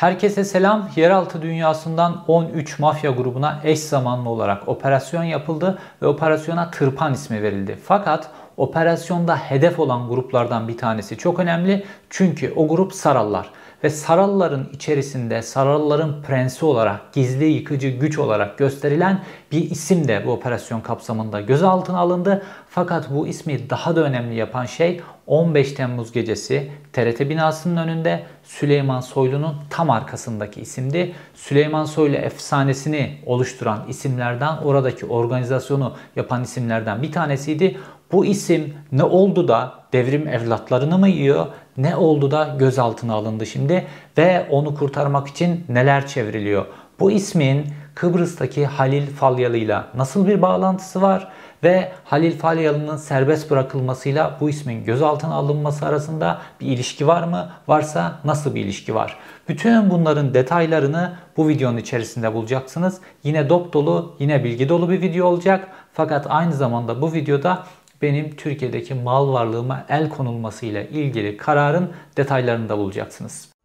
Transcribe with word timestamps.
Herkese 0.00 0.44
selam. 0.44 0.88
Yeraltı 0.96 1.42
dünyasından 1.42 2.24
13 2.28 2.78
mafya 2.78 3.10
grubuna 3.10 3.60
eş 3.64 3.80
zamanlı 3.80 4.28
olarak 4.28 4.68
operasyon 4.68 5.22
yapıldı 5.22 5.78
ve 6.02 6.06
operasyona 6.06 6.70
Tırpan 6.70 7.12
ismi 7.14 7.42
verildi. 7.42 7.78
Fakat 7.84 8.30
operasyonda 8.56 9.36
hedef 9.36 9.78
olan 9.78 10.08
gruplardan 10.08 10.68
bir 10.68 10.78
tanesi 10.78 11.18
çok 11.18 11.38
önemli. 11.38 11.84
Çünkü 12.10 12.52
o 12.56 12.68
grup 12.68 12.92
Sarallar 12.92 13.50
ve 13.84 13.90
Saralların 13.90 14.68
içerisinde 14.72 15.42
Saralların 15.42 16.22
prensi 16.22 16.64
olarak 16.64 17.12
gizli 17.12 17.44
yıkıcı 17.44 17.88
güç 17.88 18.18
olarak 18.18 18.58
gösterilen 18.58 19.20
bir 19.52 19.70
isim 19.70 20.08
de 20.08 20.26
bu 20.26 20.32
operasyon 20.32 20.80
kapsamında 20.80 21.40
gözaltına 21.40 21.98
alındı. 21.98 22.42
Fakat 22.68 23.10
bu 23.10 23.26
ismi 23.26 23.70
daha 23.70 23.96
da 23.96 24.00
önemli 24.00 24.34
yapan 24.34 24.64
şey 24.64 25.00
15 25.26 25.72
Temmuz 25.72 26.12
gecesi 26.12 26.70
TRT 26.92 27.20
binasının 27.20 27.76
önünde 27.76 28.22
Süleyman 28.42 29.00
Soylu'nun 29.00 29.54
tam 29.70 29.90
arkasındaki 29.90 30.60
isimdi. 30.60 31.14
Süleyman 31.34 31.84
Soylu 31.84 32.16
efsanesini 32.16 33.18
oluşturan 33.26 33.78
isimlerden, 33.88 34.56
oradaki 34.56 35.06
organizasyonu 35.06 35.94
yapan 36.16 36.42
isimlerden 36.42 37.02
bir 37.02 37.12
tanesiydi. 37.12 37.78
Bu 38.12 38.24
isim 38.24 38.74
ne 38.92 39.02
oldu 39.02 39.48
da 39.48 39.74
devrim 39.92 40.28
evlatlarını 40.28 40.98
mı 40.98 41.08
yiyor? 41.08 41.46
Ne 41.76 41.96
oldu 41.96 42.30
da 42.30 42.56
gözaltına 42.58 43.14
alındı 43.14 43.46
şimdi 43.46 43.86
ve 44.18 44.46
onu 44.50 44.74
kurtarmak 44.74 45.28
için 45.28 45.64
neler 45.68 46.06
çevriliyor? 46.06 46.66
Bu 47.00 47.10
ismin 47.10 47.66
Kıbrıs'taki 47.94 48.66
Halil 48.66 49.06
Falyalı 49.06 49.56
ile 49.56 49.78
nasıl 49.94 50.26
bir 50.26 50.42
bağlantısı 50.42 51.02
var? 51.02 51.28
Ve 51.64 51.92
Halil 52.04 52.38
Falyalı'nın 52.38 52.96
serbest 52.96 53.50
bırakılmasıyla 53.50 54.36
bu 54.40 54.50
ismin 54.50 54.84
gözaltına 54.84 55.34
alınması 55.34 55.86
arasında 55.86 56.38
bir 56.60 56.66
ilişki 56.66 57.06
var 57.06 57.22
mı? 57.22 57.50
Varsa 57.68 58.18
nasıl 58.24 58.54
bir 58.54 58.60
ilişki 58.60 58.94
var? 58.94 59.16
Bütün 59.48 59.90
bunların 59.90 60.34
detaylarını 60.34 61.16
bu 61.36 61.48
videonun 61.48 61.76
içerisinde 61.76 62.34
bulacaksınız. 62.34 63.00
Yine 63.24 63.48
dop 63.48 63.72
dolu, 63.72 64.16
yine 64.18 64.44
bilgi 64.44 64.68
dolu 64.68 64.90
bir 64.90 65.00
video 65.00 65.26
olacak. 65.26 65.68
Fakat 65.92 66.26
aynı 66.28 66.52
zamanda 66.52 67.02
bu 67.02 67.12
videoda 67.12 67.66
benim 68.02 68.36
Türkiye'deki 68.36 68.94
mal 68.94 69.32
varlığıma 69.32 69.84
el 69.88 70.08
konulması 70.08 70.66
ile 70.66 70.88
ilgili 70.88 71.36
kararın 71.36 71.90
detaylarını 72.16 72.68
da 72.68 72.78
bulacaksınız. 72.78 73.55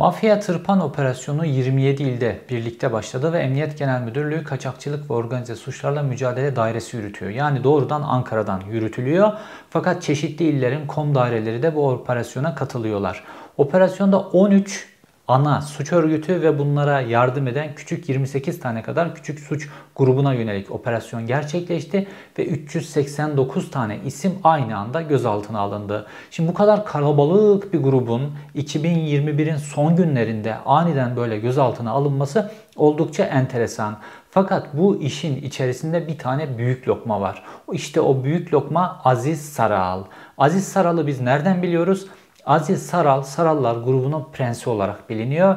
Mafya 0.00 0.40
Tırpan 0.40 0.80
operasyonu 0.80 1.44
27 1.44 2.02
ilde 2.02 2.40
birlikte 2.50 2.92
başladı 2.92 3.32
ve 3.32 3.38
Emniyet 3.38 3.78
Genel 3.78 4.02
Müdürlüğü 4.02 4.44
Kaçakçılık 4.44 5.10
ve 5.10 5.14
Organize 5.14 5.56
Suçlarla 5.56 6.02
Mücadele 6.02 6.56
Dairesi 6.56 6.96
yürütüyor. 6.96 7.30
Yani 7.30 7.64
doğrudan 7.64 8.02
Ankara'dan 8.02 8.60
yürütülüyor. 8.70 9.32
Fakat 9.70 10.02
çeşitli 10.02 10.44
illerin 10.44 10.86
kom 10.86 11.14
daireleri 11.14 11.62
de 11.62 11.74
bu 11.74 11.88
operasyona 11.88 12.54
katılıyorlar. 12.54 13.24
Operasyonda 13.56 14.20
13 14.20 14.88
ana 15.30 15.62
suç 15.62 15.92
örgütü 15.92 16.42
ve 16.42 16.58
bunlara 16.58 17.00
yardım 17.00 17.48
eden 17.48 17.74
küçük 17.74 18.08
28 18.08 18.60
tane 18.60 18.82
kadar 18.82 19.14
küçük 19.14 19.40
suç 19.40 19.68
grubuna 19.96 20.34
yönelik 20.34 20.70
operasyon 20.70 21.26
gerçekleşti 21.26 22.06
ve 22.38 22.46
389 22.46 23.70
tane 23.70 23.98
isim 24.04 24.38
aynı 24.44 24.76
anda 24.76 25.02
gözaltına 25.02 25.60
alındı. 25.60 26.06
Şimdi 26.30 26.48
bu 26.48 26.54
kadar 26.54 26.86
kalabalık 26.86 27.72
bir 27.72 27.82
grubun 27.82 28.34
2021'in 28.56 29.56
son 29.56 29.96
günlerinde 29.96 30.54
aniden 30.66 31.16
böyle 31.16 31.38
gözaltına 31.38 31.90
alınması 31.90 32.50
oldukça 32.76 33.24
enteresan. 33.24 33.96
Fakat 34.30 34.66
bu 34.74 34.96
işin 34.96 35.42
içerisinde 35.42 36.08
bir 36.08 36.18
tane 36.18 36.58
büyük 36.58 36.88
lokma 36.88 37.20
var. 37.20 37.42
İşte 37.72 38.00
o 38.00 38.24
büyük 38.24 38.54
lokma 38.54 39.00
Aziz 39.04 39.52
Saral. 39.52 40.04
Aziz 40.38 40.68
Saral'ı 40.68 41.06
biz 41.06 41.20
nereden 41.20 41.62
biliyoruz? 41.62 42.06
Aziz 42.46 42.86
Saral, 42.86 43.22
Sarallar 43.22 43.76
grubunun 43.76 44.26
prensi 44.32 44.70
olarak 44.70 45.10
biliniyor. 45.10 45.56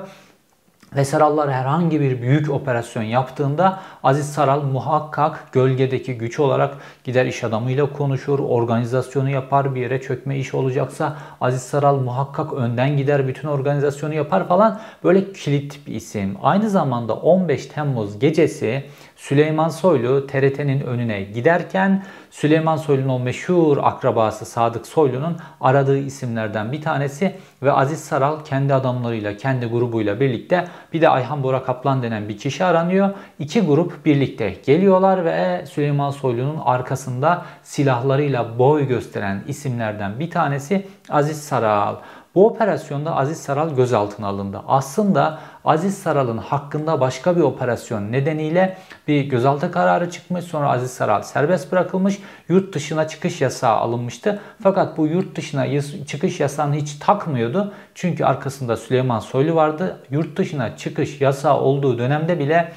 Ve 0.96 1.06
Sarallar 1.06 1.52
herhangi 1.52 2.02
bir 2.02 2.22
büyük 2.22 2.52
operasyon 2.52 3.04
yaptığında 3.04 3.80
Aziz 4.04 4.34
Saral 4.34 4.62
muhakkak 4.62 5.48
gölgedeki 5.52 6.18
güç 6.18 6.40
olarak 6.40 6.78
gider 7.04 7.26
iş 7.26 7.44
adamıyla 7.44 7.94
konuşur, 7.94 8.40
organizasyonu 8.40 9.30
yapar, 9.30 9.76
bir 9.76 9.82
yere 9.82 10.02
çökme 10.02 10.38
iş 10.38 10.54
olacaksa 10.54 11.18
Aziz 11.42 11.62
Saral 11.62 12.00
muhakkak 12.00 12.54
önden 12.54 12.98
gider, 12.98 13.28
bütün 13.28 13.48
organizasyonu 13.48 14.14
yapar 14.14 14.48
falan. 14.48 14.80
Böyle 15.04 15.34
kilit 15.34 15.88
bir 15.88 15.96
isim. 15.96 16.38
Aynı 16.44 16.70
zamanda 16.70 17.16
15 17.16 17.66
Temmuz 17.66 18.20
gecesi 18.20 18.84
Süleyman 19.24 19.70
Soylu 19.70 20.28
TRT'nin 20.28 20.82
önüne 20.82 21.22
giderken 21.22 22.04
Süleyman 22.32 22.78
Soylu'nun 22.78 23.10
o 23.10 23.20
meşhur 23.20 23.78
akrabası 23.82 24.46
Sadık 24.46 24.88
Soylu'nun 24.88 25.38
aradığı 25.62 25.98
isimlerden 25.98 26.72
bir 26.72 26.82
tanesi 26.82 27.36
ve 27.62 27.72
Aziz 27.72 28.00
Saral 28.00 28.44
kendi 28.46 28.74
adamlarıyla, 28.74 29.38
kendi 29.38 29.66
grubuyla 29.66 30.20
birlikte 30.20 30.68
bir 30.94 31.02
de 31.02 31.10
Ayhan 31.10 31.44
Bora 31.44 31.64
Kaplan 31.64 32.04
denen 32.04 32.30
bir 32.30 32.38
kişi 32.38 32.66
aranıyor. 32.66 33.10
İki 33.40 33.62
grup 33.62 34.06
birlikte 34.06 34.56
geliyorlar 34.66 35.26
ve 35.26 35.66
Süleyman 35.66 36.12
Soylu'nun 36.12 36.60
arkasında 36.66 37.46
silahlarıyla 37.64 38.60
boy 38.60 38.88
gösteren 38.88 39.44
isimlerden 39.48 40.20
bir 40.20 40.32
tanesi 40.32 40.88
Aziz 41.10 41.44
Saral. 41.44 41.96
Bu 42.36 42.48
operasyonda 42.48 43.16
Aziz 43.16 43.38
Saral 43.38 43.76
gözaltına 43.76 44.28
alındı. 44.28 44.62
Aslında 44.68 45.40
Aziz 45.66 45.98
Saral'ın 45.98 46.38
hakkında 46.38 47.02
başka 47.02 47.36
bir 47.36 47.42
operasyon 47.42 48.12
nedeniyle 48.12 48.78
bir 49.08 49.24
gözaltı 49.24 49.72
kararı 49.72 50.12
çıkmış. 50.12 50.46
Sonra 50.46 50.70
Aziz 50.70 50.92
Saral 50.92 51.22
serbest 51.22 51.72
bırakılmış. 51.72 52.20
Yurt 52.50 52.76
dışına 52.76 53.08
çıkış 53.08 53.42
yasağı 53.42 53.76
alınmıştı. 53.76 54.42
Fakat 54.64 54.98
bu 54.98 55.08
yurt 55.08 55.36
dışına 55.36 55.66
çıkış 56.06 56.40
yasağını 56.40 56.76
hiç 56.76 56.94
takmıyordu. 57.00 57.74
Çünkü 57.96 58.26
arkasında 58.26 58.78
Süleyman 58.78 59.20
Soylu 59.20 59.56
vardı. 59.56 59.98
Yurt 60.12 60.38
dışına 60.38 60.78
çıkış 60.78 61.22
yasağı 61.22 61.60
olduğu 61.60 61.98
dönemde 61.98 62.40
bile 62.40 62.74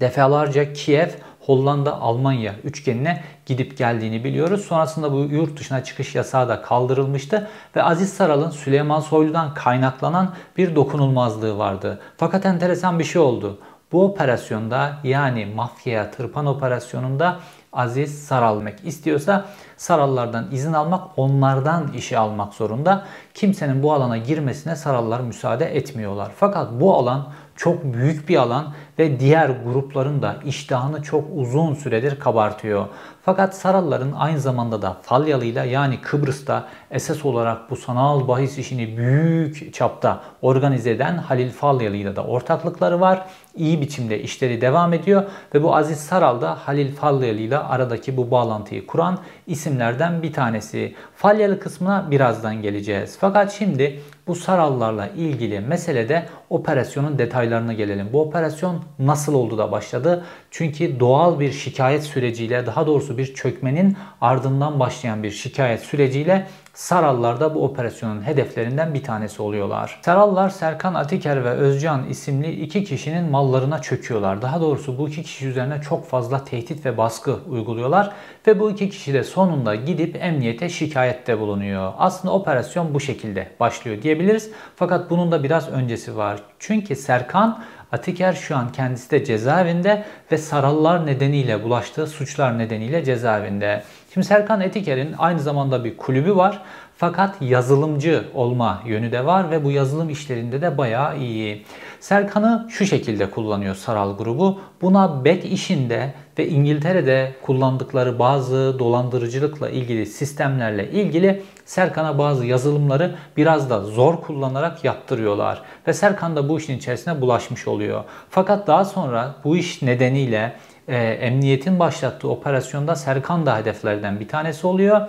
defalarca 0.00 0.72
Kiev 0.72 1.08
Hollanda, 1.40 2.00
Almanya 2.00 2.54
üçgenine 2.64 3.22
gidip 3.46 3.78
geldiğini 3.78 4.24
biliyoruz. 4.24 4.64
Sonrasında 4.64 5.12
bu 5.12 5.18
yurt 5.18 5.60
dışına 5.60 5.84
çıkış 5.84 6.14
yasağı 6.14 6.48
da 6.48 6.62
kaldırılmıştı 6.62 7.48
ve 7.76 7.82
Aziz 7.82 8.12
Saral'ın 8.12 8.50
Süleyman 8.50 9.00
Soylu'dan 9.00 9.54
kaynaklanan 9.54 10.34
bir 10.56 10.74
dokunulmazlığı 10.74 11.58
vardı. 11.58 12.00
Fakat 12.16 12.46
enteresan 12.46 12.98
bir 12.98 13.04
şey 13.04 13.22
oldu. 13.22 13.58
Bu 13.92 14.04
operasyonda 14.04 14.96
yani 15.04 15.46
mafya 15.46 16.10
tırpan 16.10 16.46
operasyonunda 16.46 17.36
Aziz 17.72 18.24
Saralmak 18.24 18.84
istiyorsa 18.84 19.44
Sarallardan 19.76 20.48
izin 20.52 20.72
almak, 20.72 21.02
onlardan 21.16 21.92
işi 21.92 22.18
almak 22.18 22.54
zorunda. 22.54 23.06
Kimsenin 23.34 23.82
bu 23.82 23.92
alana 23.92 24.16
girmesine 24.16 24.76
Sarallar 24.76 25.20
müsaade 25.20 25.76
etmiyorlar. 25.76 26.32
Fakat 26.36 26.68
bu 26.80 26.94
alan 26.94 27.28
çok 27.60 27.84
büyük 27.84 28.28
bir 28.28 28.36
alan 28.36 28.72
ve 28.98 29.20
diğer 29.20 29.48
grupların 29.48 30.22
da 30.22 30.36
iştahını 30.44 31.02
çok 31.02 31.24
uzun 31.34 31.74
süredir 31.74 32.20
kabartıyor. 32.20 32.86
Fakat 33.22 33.56
Saralların 33.56 34.12
aynı 34.12 34.40
zamanda 34.40 34.82
da 34.82 34.96
Falyalı'yla 35.02 35.64
yani 35.64 36.00
Kıbrıs'ta 36.00 36.68
esas 36.90 37.24
olarak 37.24 37.70
bu 37.70 37.76
sanal 37.76 38.28
bahis 38.28 38.58
işini 38.58 38.96
büyük 38.96 39.74
çapta 39.74 40.20
organize 40.42 40.90
eden 40.90 41.18
Halil 41.18 41.50
Falyalı'yla 41.50 42.16
da 42.16 42.24
ortaklıkları 42.24 43.00
var. 43.00 43.26
İyi 43.56 43.80
biçimde 43.80 44.22
işleri 44.22 44.60
devam 44.60 44.92
ediyor 44.92 45.22
ve 45.54 45.62
bu 45.62 45.76
Aziz 45.76 46.00
Saral 46.00 46.40
da 46.40 46.58
Halil 46.66 46.94
Falyalı'yla 46.94 47.68
aradaki 47.68 48.16
bu 48.16 48.30
bağlantıyı 48.30 48.86
kuran 48.86 49.18
isimlerden 49.46 50.22
bir 50.22 50.32
tanesi. 50.32 50.94
Falyalı 51.16 51.60
kısmına 51.60 52.10
birazdan 52.10 52.62
geleceğiz. 52.62 53.16
Fakat 53.20 53.52
şimdi 53.52 54.00
bu 54.26 54.34
Sarallarla 54.34 55.08
ilgili 55.08 55.60
meselede 55.60 56.26
operasyonun 56.50 57.18
detaylarına 57.18 57.72
gelelim. 57.72 58.08
Bu 58.12 58.20
operasyon 58.20 58.84
nasıl 58.98 59.34
oldu 59.34 59.58
da 59.58 59.72
başladı? 59.72 60.24
Çünkü 60.50 61.00
doğal 61.00 61.40
bir 61.40 61.52
şikayet 61.52 62.02
süreciyle 62.02 62.66
daha 62.66 62.86
doğrusu 62.86 63.18
bir 63.18 63.34
çökmenin 63.34 63.96
ardından 64.20 64.80
başlayan 64.80 65.22
bir 65.22 65.30
şikayet 65.30 65.80
süreciyle 65.80 66.46
Sarallar 66.80 67.40
da 67.40 67.54
bu 67.54 67.64
operasyonun 67.64 68.26
hedeflerinden 68.26 68.94
bir 68.94 69.02
tanesi 69.02 69.42
oluyorlar. 69.42 70.00
Sarallar 70.04 70.48
Serkan 70.48 70.94
Atiker 70.94 71.44
ve 71.44 71.50
Özcan 71.50 72.08
isimli 72.08 72.50
iki 72.50 72.84
kişinin 72.84 73.30
mallarına 73.30 73.82
çöküyorlar. 73.82 74.42
Daha 74.42 74.60
doğrusu 74.60 74.98
bu 74.98 75.08
iki 75.08 75.22
kişi 75.22 75.46
üzerine 75.46 75.80
çok 75.80 76.06
fazla 76.06 76.44
tehdit 76.44 76.86
ve 76.86 76.96
baskı 76.96 77.38
uyguluyorlar 77.48 78.12
ve 78.46 78.60
bu 78.60 78.70
iki 78.70 78.90
kişi 78.90 79.14
de 79.14 79.24
sonunda 79.24 79.74
gidip 79.74 80.16
emniyete 80.20 80.68
şikayette 80.68 81.40
bulunuyor. 81.40 81.92
Aslında 81.98 82.34
operasyon 82.34 82.94
bu 82.94 83.00
şekilde 83.00 83.48
başlıyor 83.60 84.02
diyebiliriz. 84.02 84.50
Fakat 84.76 85.10
bunun 85.10 85.32
da 85.32 85.42
biraz 85.42 85.68
öncesi 85.68 86.16
var. 86.16 86.40
Çünkü 86.58 86.96
Serkan 86.96 87.64
Atiker 87.92 88.32
şu 88.32 88.56
an 88.56 88.72
kendisi 88.72 89.10
de 89.10 89.24
cezaevinde 89.24 90.04
ve 90.32 90.38
sarallar 90.38 91.06
nedeniyle 91.06 91.64
bulaştığı 91.64 92.06
suçlar 92.06 92.58
nedeniyle 92.58 93.04
cezaevinde. 93.04 93.82
Şimdi 94.14 94.26
Serkan 94.26 94.60
Etiker'in 94.60 95.14
aynı 95.18 95.40
zamanda 95.40 95.84
bir 95.84 95.96
kulübü 95.96 96.36
var. 96.36 96.62
Fakat 96.96 97.42
yazılımcı 97.42 98.24
olma 98.34 98.82
yönü 98.86 99.12
de 99.12 99.26
var 99.26 99.50
ve 99.50 99.64
bu 99.64 99.70
yazılım 99.70 100.10
işlerinde 100.10 100.62
de 100.62 100.78
bayağı 100.78 101.18
iyi. 101.18 101.64
Serkan'ı 102.00 102.66
şu 102.70 102.86
şekilde 102.86 103.30
kullanıyor 103.30 103.74
Saral 103.74 104.16
grubu. 104.16 104.60
Buna 104.82 105.24
bet 105.24 105.44
işinde 105.44 106.14
ve 106.38 106.48
İngiltere'de 106.48 107.34
kullandıkları 107.42 108.18
bazı 108.18 108.78
dolandırıcılıkla 108.78 109.70
ilgili 109.70 110.06
sistemlerle 110.06 110.90
ilgili 110.90 111.42
Serkan'a 111.64 112.18
bazı 112.18 112.46
yazılımları 112.46 113.14
biraz 113.36 113.70
da 113.70 113.80
zor 113.80 114.20
kullanarak 114.20 114.84
yaptırıyorlar. 114.84 115.62
Ve 115.86 115.92
Serkan 115.92 116.36
da 116.36 116.48
bu 116.48 116.58
işin 116.58 116.76
içerisine 116.78 117.20
bulaşmış 117.20 117.68
oluyor. 117.68 118.04
Fakat 118.30 118.66
daha 118.66 118.84
sonra 118.84 119.34
bu 119.44 119.56
iş 119.56 119.82
nedeniyle 119.82 120.56
e, 120.90 120.96
emniyetin 120.96 121.78
başlattığı 121.78 122.28
operasyonda 122.28 122.96
Serkan 122.96 123.46
da 123.46 123.56
hedeflerden 123.56 124.20
bir 124.20 124.28
tanesi 124.28 124.66
oluyor. 124.66 125.00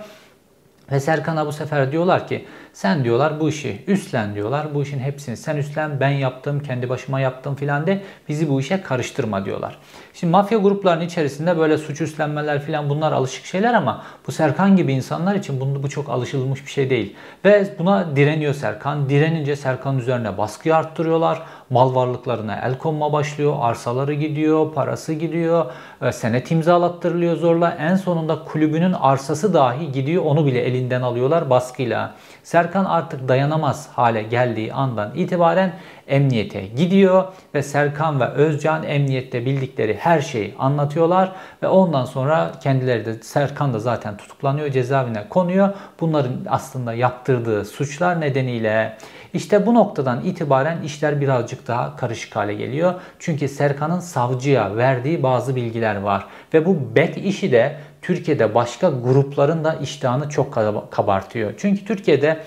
Ve 0.92 1.00
Serkan'a 1.00 1.46
bu 1.46 1.52
sefer 1.52 1.92
diyorlar 1.92 2.28
ki 2.28 2.46
sen 2.72 3.04
diyorlar 3.04 3.40
bu 3.40 3.48
işi 3.48 3.84
üstlen 3.86 4.34
diyorlar. 4.34 4.74
Bu 4.74 4.82
işin 4.82 4.98
hepsini 4.98 5.36
sen 5.36 5.56
üstlen 5.56 6.00
ben 6.00 6.08
yaptım 6.08 6.60
kendi 6.60 6.88
başıma 6.88 7.20
yaptım 7.20 7.54
filan 7.54 7.86
de 7.86 8.02
bizi 8.28 8.48
bu 8.48 8.60
işe 8.60 8.82
karıştırma 8.82 9.44
diyorlar. 9.44 9.78
Şimdi 10.14 10.30
mafya 10.30 10.58
gruplarının 10.58 11.04
içerisinde 11.04 11.58
böyle 11.58 11.78
suç 11.78 12.00
üstlenmeler 12.00 12.62
filan 12.62 12.90
bunlar 12.90 13.12
alışık 13.12 13.44
şeyler 13.44 13.74
ama 13.74 14.02
bu 14.26 14.32
Serkan 14.32 14.76
gibi 14.76 14.92
insanlar 14.92 15.34
için 15.34 15.60
bu, 15.60 15.82
bu 15.82 15.88
çok 15.88 16.08
alışılmış 16.08 16.66
bir 16.66 16.70
şey 16.70 16.90
değil. 16.90 17.16
Ve 17.44 17.74
buna 17.78 18.16
direniyor 18.16 18.54
Serkan. 18.54 19.08
Direnince 19.08 19.56
Serkan'ın 19.56 19.98
üzerine 19.98 20.38
baskı 20.38 20.76
arttırıyorlar. 20.76 21.42
Mal 21.70 21.94
varlıklarına 21.94 22.60
el 22.64 22.78
konma 22.78 23.12
başlıyor. 23.12 23.56
Arsaları 23.60 24.14
gidiyor, 24.14 24.72
parası 24.72 25.12
gidiyor. 25.12 25.66
E, 26.02 26.12
senet 26.12 26.50
imzalattırılıyor 26.50 27.36
zorla. 27.36 27.70
En 27.70 27.96
sonunda 27.96 28.44
kulübünün 28.44 28.92
arsası 28.92 29.54
dahi 29.54 29.92
gidiyor. 29.92 30.24
Onu 30.24 30.46
bile 30.46 30.60
elinden 30.60 31.02
alıyorlar 31.02 31.50
baskıyla. 31.50 32.14
Serkan 32.42 32.61
artık 32.84 33.28
dayanamaz 33.28 33.88
hale 33.88 34.22
geldiği 34.22 34.72
andan 34.72 35.14
itibaren 35.14 35.72
emniyete 36.08 36.66
gidiyor 36.66 37.24
ve 37.54 37.62
Serkan 37.62 38.20
ve 38.20 38.24
Özcan 38.24 38.82
emniyette 38.82 39.46
bildikleri 39.46 39.94
her 39.94 40.20
şeyi 40.20 40.54
anlatıyorlar 40.58 41.32
ve 41.62 41.68
ondan 41.68 42.04
sonra 42.04 42.52
kendileri 42.62 43.06
de 43.06 43.22
Serkan 43.22 43.74
da 43.74 43.78
zaten 43.78 44.16
tutuklanıyor, 44.16 44.70
cezaevine 44.70 45.28
konuyor. 45.28 45.68
Bunların 46.00 46.32
aslında 46.48 46.94
yaptırdığı 46.94 47.64
suçlar 47.64 48.20
nedeniyle 48.20 48.96
işte 49.34 49.66
bu 49.66 49.74
noktadan 49.74 50.24
itibaren 50.24 50.82
işler 50.82 51.20
birazcık 51.20 51.68
daha 51.68 51.96
karışık 51.96 52.36
hale 52.36 52.54
geliyor. 52.54 52.94
Çünkü 53.18 53.48
Serkan'ın 53.48 54.00
savcıya 54.00 54.76
verdiği 54.76 55.22
bazı 55.22 55.56
bilgiler 55.56 55.96
var 55.96 56.26
ve 56.54 56.66
bu 56.66 56.96
bet 56.96 57.16
işi 57.16 57.52
de 57.52 57.76
Türkiye'de 58.02 58.54
başka 58.54 58.90
grupların 58.90 59.64
da 59.64 59.74
iştahını 59.74 60.28
çok 60.28 60.54
kabartıyor. 60.90 61.54
Çünkü 61.58 61.84
Türkiye'de 61.84 62.40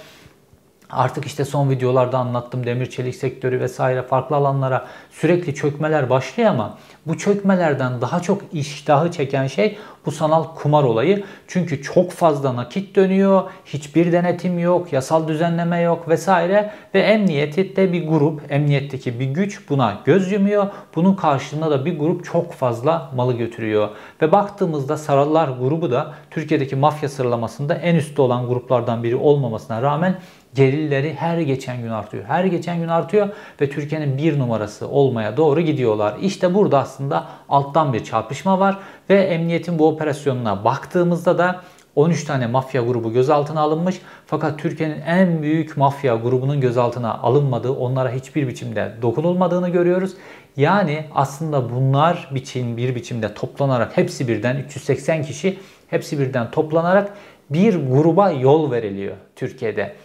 Artık 0.90 1.26
işte 1.26 1.46
son 1.46 1.70
videolarda 1.70 2.18
anlattım 2.18 2.66
demir 2.66 2.90
çelik 2.90 3.16
sektörü 3.16 3.60
vesaire 3.60 4.02
farklı 4.02 4.36
alanlara 4.36 4.86
sürekli 5.12 5.56
çökmeler 5.56 6.10
başlıyor 6.10 6.50
ama 6.50 6.78
bu 7.06 7.18
çökmelerden 7.18 8.02
daha 8.02 8.20
çok 8.20 8.42
iştahı 8.54 9.12
çeken 9.12 9.48
şey 9.48 9.78
bu 10.06 10.12
sanal 10.12 10.44
kumar 10.44 10.84
olayı. 10.84 11.24
Çünkü 11.48 11.82
çok 11.82 12.12
fazla 12.12 12.56
nakit 12.56 12.96
dönüyor, 12.96 13.44
hiçbir 13.66 14.12
denetim 14.12 14.60
yok, 14.60 14.94
yasal 14.94 15.28
düzenleme 15.28 15.82
yok 15.82 16.10
vesaire 16.10 16.72
ve 16.94 17.00
emniyette 17.00 17.94
bir 17.94 18.08
grup, 18.08 18.52
emniyetteki 18.52 19.20
bir 19.20 19.26
güç 19.26 19.70
buna 19.70 19.98
göz 20.06 20.32
yumuyor. 20.32 20.68
Bunun 20.96 21.16
karşılığında 21.16 21.72
da 21.72 21.86
bir 21.86 22.00
grup 22.00 22.26
çok 22.26 22.54
fazla 22.54 23.12
malı 23.16 23.34
götürüyor. 23.34 23.90
Ve 24.22 24.32
baktığımızda 24.32 24.98
Sarallar 24.98 25.48
grubu 25.48 25.92
da 25.92 26.14
Türkiye'deki 26.32 26.76
mafya 26.76 27.10
sıralamasında 27.10 27.76
en 27.76 27.96
üstte 27.96 28.22
olan 28.22 28.48
gruplardan 28.48 29.04
biri 29.04 29.16
olmamasına 29.16 29.82
rağmen 29.82 30.20
gelirleri 30.56 31.14
her 31.14 31.38
geçen 31.38 31.82
gün 31.82 31.90
artıyor. 31.90 32.24
Her 32.24 32.46
geçen 32.46 32.80
gün 32.80 32.88
artıyor 32.88 33.30
ve 33.62 33.70
Türkiye'nin 33.70 34.18
bir 34.18 34.40
numarası 34.40 34.88
olmaya 34.88 35.38
doğru 35.38 35.62
gidiyorlar. 35.62 36.16
İşte 36.22 36.54
burada 36.54 36.80
aslında 36.80 37.28
alttan 37.50 37.94
bir 37.94 38.04
çarpışma 38.04 38.60
var 38.60 38.78
ve 39.10 39.22
emniyetin 39.22 39.80
bu 39.80 39.88
operasyonuna 39.88 40.64
baktığımızda 40.64 41.38
da 41.38 41.62
13 41.96 42.24
tane 42.24 42.48
mafya 42.48 42.82
grubu 42.82 43.14
gözaltına 43.14 43.62
alınmış. 43.62 44.02
Fakat 44.26 44.60
Türkiye'nin 44.60 45.02
en 45.02 45.42
büyük 45.42 45.78
mafya 45.78 46.16
grubunun 46.16 46.62
gözaltına 46.62 47.18
alınmadığı, 47.18 47.72
onlara 47.72 48.12
hiçbir 48.12 48.48
biçimde 48.48 48.92
dokunulmadığını 49.02 49.70
görüyoruz. 49.70 50.14
Yani 50.58 51.06
aslında 51.16 51.70
bunlar 51.76 52.30
biçim 52.32 52.78
bir 52.78 52.96
biçimde 52.96 53.34
toplanarak 53.34 53.98
hepsi 53.98 54.28
birden 54.28 54.58
380 54.58 55.24
kişi 55.24 55.60
hepsi 55.88 56.20
birden 56.20 56.52
toplanarak 56.52 57.14
bir 57.50 57.76
gruba 57.92 58.32
yol 58.32 58.72
veriliyor 58.72 59.16
Türkiye'de. 59.36 59.96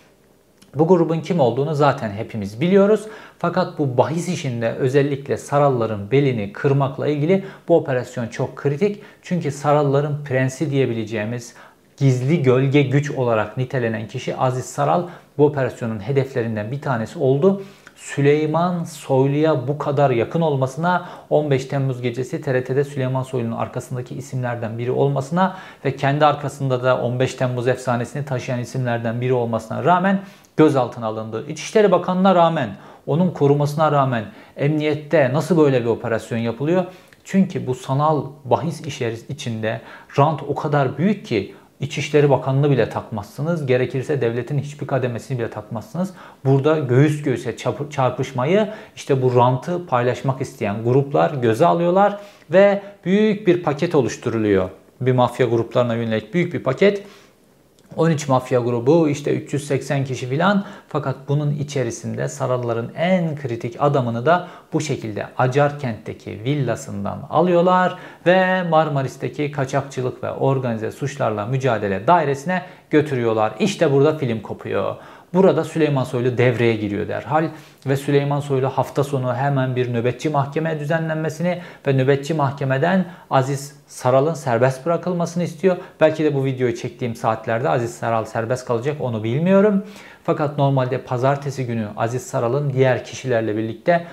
Bu 0.75 0.89
grubun 0.89 1.21
kim 1.21 1.41
olduğunu 1.41 1.75
zaten 1.75 2.11
hepimiz 2.11 2.61
biliyoruz. 2.61 3.07
Fakat 3.39 3.79
bu 3.79 3.97
bahis 3.97 4.29
işinde 4.29 4.73
özellikle 4.73 5.37
Saralların 5.37 6.11
belini 6.11 6.53
kırmakla 6.53 7.09
ilgili 7.09 7.45
bu 7.69 7.77
operasyon 7.77 8.27
çok 8.27 8.57
kritik. 8.57 9.03
Çünkü 9.23 9.51
Saralların 9.51 10.25
prensi 10.25 10.71
diyebileceğimiz 10.71 11.55
gizli 11.97 12.43
gölge 12.43 12.83
güç 12.83 13.11
olarak 13.11 13.57
nitelenen 13.57 14.09
kişi 14.09 14.37
Aziz 14.37 14.65
Saral 14.65 15.09
bu 15.39 15.47
operasyonun 15.47 16.01
hedeflerinden 16.01 16.71
bir 16.71 16.81
tanesi 16.81 17.19
oldu. 17.19 17.63
Süleyman 18.01 18.85
Soylu'ya 18.85 19.69
bu 19.69 19.79
kadar 19.79 20.11
yakın 20.11 20.41
olmasına 20.41 21.09
15 21.31 21.65
Temmuz 21.65 22.03
gecesi 22.03 22.41
TRT'de 22.41 22.85
Süleyman 22.85 23.23
Soylu'nun 23.23 23.57
arkasındaki 23.57 24.15
isimlerden 24.15 24.79
biri 24.79 24.91
olmasına 24.91 25.57
ve 25.85 25.97
kendi 25.97 26.27
arkasında 26.27 26.83
da 26.83 26.99
15 27.03 27.35
Temmuz 27.35 27.69
efsanesini 27.69 28.25
taşıyan 28.25 28.61
isimlerden 28.61 29.21
biri 29.21 29.33
olmasına 29.33 29.85
rağmen 29.85 30.21
gözaltına 30.57 31.07
alındı. 31.07 31.45
İçişleri 31.49 31.93
Bakanı'na 31.93 32.35
rağmen, 32.35 32.77
onun 33.07 33.31
korumasına 33.31 33.93
rağmen 33.93 34.25
emniyette 34.57 35.33
nasıl 35.33 35.59
böyle 35.59 35.81
bir 35.81 35.89
operasyon 35.89 36.39
yapılıyor? 36.39 36.85
Çünkü 37.25 37.67
bu 37.67 37.75
sanal 37.75 38.25
bahis 38.45 38.81
işleri 38.81 39.17
içinde 39.29 39.81
rant 40.19 40.43
o 40.49 40.55
kadar 40.55 40.99
büyük 40.99 41.27
ki 41.27 41.55
İçişleri 41.81 42.31
Bakanlığı 42.31 42.71
bile 42.71 42.89
takmazsınız. 42.89 43.67
Gerekirse 43.67 44.21
devletin 44.21 44.59
hiçbir 44.59 44.87
kademesini 44.87 45.39
bile 45.39 45.51
takmazsınız. 45.51 46.15
Burada 46.45 46.79
göğüs 46.79 47.23
göğüse 47.23 47.57
çarpışmayı 47.91 48.69
işte 48.97 49.23
bu 49.23 49.37
rantı 49.37 49.87
paylaşmak 49.87 50.41
isteyen 50.41 50.85
gruplar 50.85 51.31
göze 51.31 51.67
alıyorlar 51.67 52.21
ve 52.51 52.83
büyük 53.05 53.47
bir 53.47 53.63
paket 53.63 53.95
oluşturuluyor. 53.95 54.71
Bir 55.01 55.13
mafya 55.13 55.47
gruplarına 55.47 55.95
yönelik 55.95 56.35
büyük 56.35 56.55
bir 56.55 56.63
paket 56.63 57.03
13 57.97 58.29
mafya 58.29 58.61
grubu 58.61 59.09
işte 59.09 59.35
380 59.35 60.05
kişi 60.05 60.29
filan. 60.29 60.65
Fakat 60.89 61.17
bunun 61.29 61.51
içerisinde 61.51 62.29
Saralların 62.29 62.91
en 62.97 63.37
kritik 63.37 63.77
adamını 63.79 64.27
da 64.27 64.49
bu 64.73 64.81
şekilde 64.81 65.27
Acarkent'teki 65.39 66.45
villasından 66.45 67.27
alıyorlar 67.31 67.99
ve 68.27 68.63
Marmaris'teki 68.63 69.53
kaçakçılık 69.53 70.25
ve 70.25 70.31
organize 70.31 70.93
suçlarla 70.93 71.47
mücadele 71.47 72.07
dairesine 72.07 72.63
götürüyorlar. 72.91 73.53
İşte 73.59 73.93
burada 73.93 74.19
film 74.19 74.41
kopuyor. 74.41 74.97
Burada 75.35 75.65
Süleyman 75.65 76.05
Soylu 76.05 76.39
devreye 76.39 76.77
giriyor 76.77 77.09
derhal 77.09 77.49
ve 77.87 77.97
Süleyman 77.97 78.41
Soylu 78.41 78.69
hafta 78.69 79.05
sonu 79.05 79.35
hemen 79.35 79.77
bir 79.77 79.95
nöbetçi 79.95 80.29
mahkeme 80.29 80.81
düzenlenmesini 80.81 81.61
ve 81.87 81.93
nöbetçi 81.93 82.35
mahkemeden 82.35 83.05
Aziz 83.31 83.77
Saral'ın 83.87 84.35
serbest 84.35 84.87
bırakılmasını 84.87 85.43
istiyor. 85.43 85.77
Belki 86.01 86.25
de 86.25 86.35
bu 86.35 86.45
videoyu 86.45 86.77
çektiğim 86.77 87.15
saatlerde 87.15 87.69
Aziz 87.69 87.95
Saral 87.95 88.25
serbest 88.25 88.65
kalacak 88.65 88.97
onu 89.01 89.25
bilmiyorum. 89.25 89.85
Fakat 90.31 90.59
normalde 90.59 90.99
pazartesi 90.99 91.67
günü 91.67 91.89
Aziz 91.97 92.27
Saral'ın 92.27 92.73
diğer 92.73 93.05
kişilerle 93.05 93.57
birlikte 93.57 94.07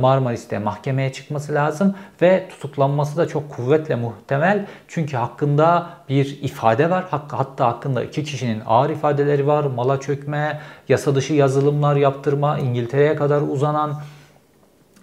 Marmaris'te 0.00 0.58
mahkemeye 0.58 1.12
çıkması 1.12 1.54
lazım 1.54 1.94
ve 2.22 2.48
tutuklanması 2.48 3.16
da 3.16 3.28
çok 3.28 3.50
kuvvetle 3.50 3.94
muhtemel. 3.94 4.66
Çünkü 4.88 5.16
hakkında 5.16 5.86
bir 6.08 6.38
ifade 6.42 6.90
var. 6.90 7.04
Hatta 7.10 7.66
hakkında 7.66 8.02
iki 8.04 8.24
kişinin 8.24 8.62
ağır 8.66 8.90
ifadeleri 8.90 9.46
var. 9.46 9.64
Mala 9.64 10.00
çökme, 10.00 10.60
yasa 10.88 11.14
dışı 11.14 11.34
yazılımlar 11.34 11.96
yaptırma, 11.96 12.58
İngiltere'ye 12.58 13.16
kadar 13.16 13.40
uzanan 13.40 14.00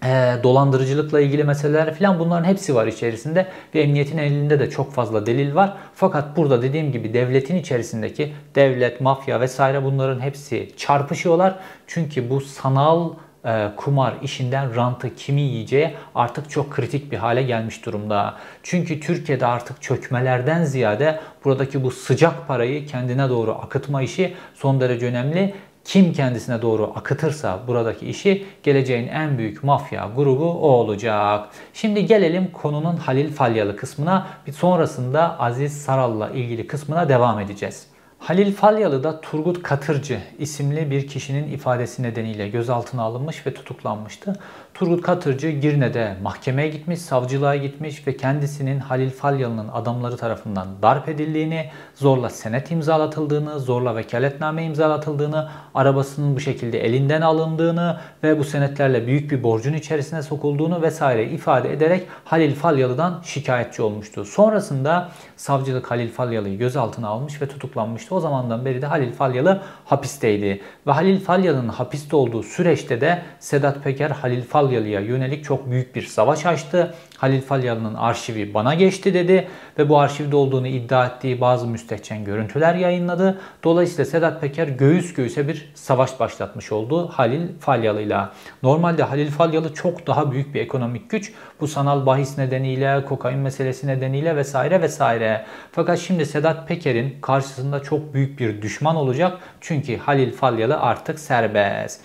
e, 0.04 0.36
dolandırıcılıkla 0.44 1.22
ilgili 1.22 1.44
meseleler 1.44 1.94
falan 1.94 2.20
bunların 2.20 2.44
hepsi 2.44 2.76
var 2.76 2.88
içerisinde 2.88 3.48
ve 3.76 3.82
emniyetin 3.82 4.18
elinde 4.18 4.60
de 4.60 4.70
çok 4.70 4.94
fazla 4.94 5.26
delil 5.26 5.56
var. 5.56 5.74
Fakat 5.96 6.38
burada 6.38 6.62
dediğim 6.62 6.92
gibi 6.92 7.14
devletin 7.14 7.56
içerisindeki 7.56 8.34
devlet, 8.56 9.02
mafya 9.02 9.42
vesaire 9.42 9.84
bunların 9.84 10.20
hepsi 10.20 10.70
çarpışıyorlar. 10.78 11.56
Çünkü 11.88 12.30
bu 12.30 12.42
sanal 12.42 13.10
e, 13.46 13.68
kumar 13.78 14.14
işinden 14.22 14.76
rantı 14.76 15.16
kimi 15.16 15.42
yiyeceği 15.42 15.94
artık 16.16 16.50
çok 16.50 16.72
kritik 16.72 17.12
bir 17.12 17.18
hale 17.18 17.44
gelmiş 17.44 17.86
durumda. 17.86 18.36
Çünkü 18.64 19.00
Türkiye'de 19.00 19.46
artık 19.46 19.82
çökmelerden 19.82 20.64
ziyade 20.64 21.20
buradaki 21.46 21.84
bu 21.84 21.92
sıcak 21.92 22.48
parayı 22.48 22.86
kendine 22.86 23.30
doğru 23.30 23.52
akıtma 23.52 24.02
işi 24.02 24.34
son 24.56 24.82
derece 24.82 25.06
önemli 25.06 25.54
kim 25.90 26.14
kendisine 26.14 26.62
doğru 26.62 26.94
akıtırsa 26.96 27.60
buradaki 27.68 28.10
işi 28.10 28.46
geleceğin 28.64 29.08
en 29.08 29.38
büyük 29.38 29.64
mafya 29.64 30.10
grubu 30.16 30.52
o 30.52 30.68
olacak. 30.68 31.50
Şimdi 31.74 32.06
gelelim 32.06 32.52
konunun 32.52 32.98
Halil 32.98 33.34
Falyalı 33.34 33.76
kısmına. 33.76 34.28
Bir 34.48 34.52
sonrasında 34.52 35.40
Aziz 35.40 35.82
Saral'la 35.82 36.30
ilgili 36.30 36.68
kısmına 36.68 37.10
devam 37.10 37.40
edeceğiz. 37.40 37.88
Halil 38.20 38.54
Falyalı'da 38.54 39.22
Turgut 39.22 39.64
Katırcı 39.64 40.20
isimli 40.40 40.92
bir 40.92 41.08
kişinin 41.08 41.52
ifadesi 41.52 42.04
nedeniyle 42.04 42.50
gözaltına 42.50 43.02
alınmış 43.02 43.48
ve 43.48 43.54
tutuklanmıştı. 43.54 44.40
Turgut 44.74 45.02
Katırcı 45.02 45.50
Girne'de 45.50 46.16
mahkemeye 46.24 46.68
gitmiş, 46.68 47.00
savcılığa 47.00 47.56
gitmiş 47.56 48.08
ve 48.08 48.18
kendisinin 48.18 48.80
Halil 48.80 49.10
Falyalı'nın 49.10 49.68
adamları 49.68 50.18
tarafından 50.18 50.68
darp 50.82 51.10
edildiğini, 51.10 51.70
zorla 51.96 52.30
senet 52.30 52.72
imzalatıldığını, 52.72 53.60
zorla 53.60 53.96
vekaletname 53.96 54.64
imzalatıldığını, 54.64 55.50
arabasının 55.76 56.36
bu 56.36 56.40
şekilde 56.40 56.86
elinden 56.86 57.22
alındığını 57.22 57.98
ve 58.24 58.40
bu 58.40 58.44
senetlerle 58.44 59.08
büyük 59.08 59.32
bir 59.32 59.44
borcun 59.44 59.74
içerisine 59.74 60.22
sokulduğunu 60.22 60.82
vesaire 60.82 61.26
ifade 61.26 61.74
ederek 61.74 62.08
Halil 62.26 62.56
Falyalı'dan 62.56 63.22
şikayetçi 63.24 63.82
olmuştu. 63.82 64.26
Sonrasında 64.26 65.10
savcılık 65.38 65.92
Halil 65.92 66.12
Falyalı'yı 66.12 66.58
gözaltına 66.58 67.08
almış 67.08 67.42
ve 67.42 67.48
tutuklanmıştı. 67.48 68.16
O 68.16 68.20
zamandan 68.20 68.66
beri 68.66 68.82
de 68.82 68.86
Halil 68.86 69.12
Falyalı 69.12 69.62
hapisteydi. 69.86 70.62
Ve 70.88 70.92
Halil 70.92 71.20
Falyalı'nın 71.20 71.70
hapiste 71.70 72.16
olduğu 72.16 72.44
süreçte 72.44 73.02
de 73.02 73.22
Sedat 73.40 73.84
Peker 73.84 74.10
Halil 74.10 74.44
Falyalı'ya 74.60 75.00
yönelik 75.00 75.44
çok 75.44 75.72
büyük 75.72 75.96
bir 75.96 76.02
savaş 76.02 76.46
açtı. 76.46 76.94
Halil 77.18 77.42
Falyalı'nın 77.42 77.96
arşivi 77.96 78.54
bana 78.54 78.74
geçti 78.74 79.14
dedi 79.14 79.48
ve 79.78 79.90
bu 79.90 80.00
arşivde 80.00 80.36
olduğunu 80.36 80.68
iddia 80.68 81.06
ettiği 81.06 81.42
bazı 81.42 81.68
müstehcen 81.68 82.26
görüntüler 82.26 82.76
yayınladı. 82.76 83.42
Dolayısıyla 83.64 84.06
Sedat 84.06 84.42
Peker 84.42 84.68
göğüs 84.68 85.14
göğüse 85.14 85.48
bir 85.48 85.72
savaş 85.76 86.20
başlatmış 86.20 86.72
oldu 86.72 87.08
Halil 87.08 87.48
Falyalı'yla. 87.60 88.34
Normalde 88.64 89.04
Halil 89.04 89.32
Falyalı 89.32 89.74
çok 89.74 90.08
daha 90.08 90.32
büyük 90.32 90.54
bir 90.54 90.62
ekonomik 90.62 91.10
güç. 91.10 91.34
Bu 91.60 91.68
sanal 91.68 92.06
bahis 92.06 92.38
nedeniyle, 92.38 93.06
kokain 93.06 93.40
meselesi 93.40 93.88
nedeniyle 93.88 94.36
vesaire 94.36 94.82
vesaire. 94.82 95.46
Fakat 95.72 96.00
şimdi 96.00 96.26
Sedat 96.26 96.68
Peker'in 96.68 97.22
karşısında 97.22 97.84
çok 97.84 98.14
büyük 98.14 98.40
bir 98.40 98.62
düşman 98.62 98.96
olacak. 98.96 99.38
Çünkü 99.62 99.98
Halil 99.98 100.32
Falyalı 100.32 100.80
artık 100.80 101.20
serbest. 101.20 102.02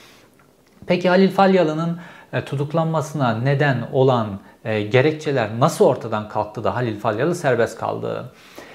Peki 0.86 1.08
Halil 1.08 1.30
Falyalı'nın 1.30 1.98
tutuklanmasına 2.40 3.38
neden 3.38 3.88
olan 3.92 4.40
e, 4.64 4.82
gerekçeler 4.82 5.60
nasıl 5.60 5.84
ortadan 5.84 6.28
kalktı 6.28 6.64
da 6.64 6.74
Halil 6.74 6.98
Falyalı 7.00 7.34
serbest 7.34 7.78
kaldı? 7.78 8.32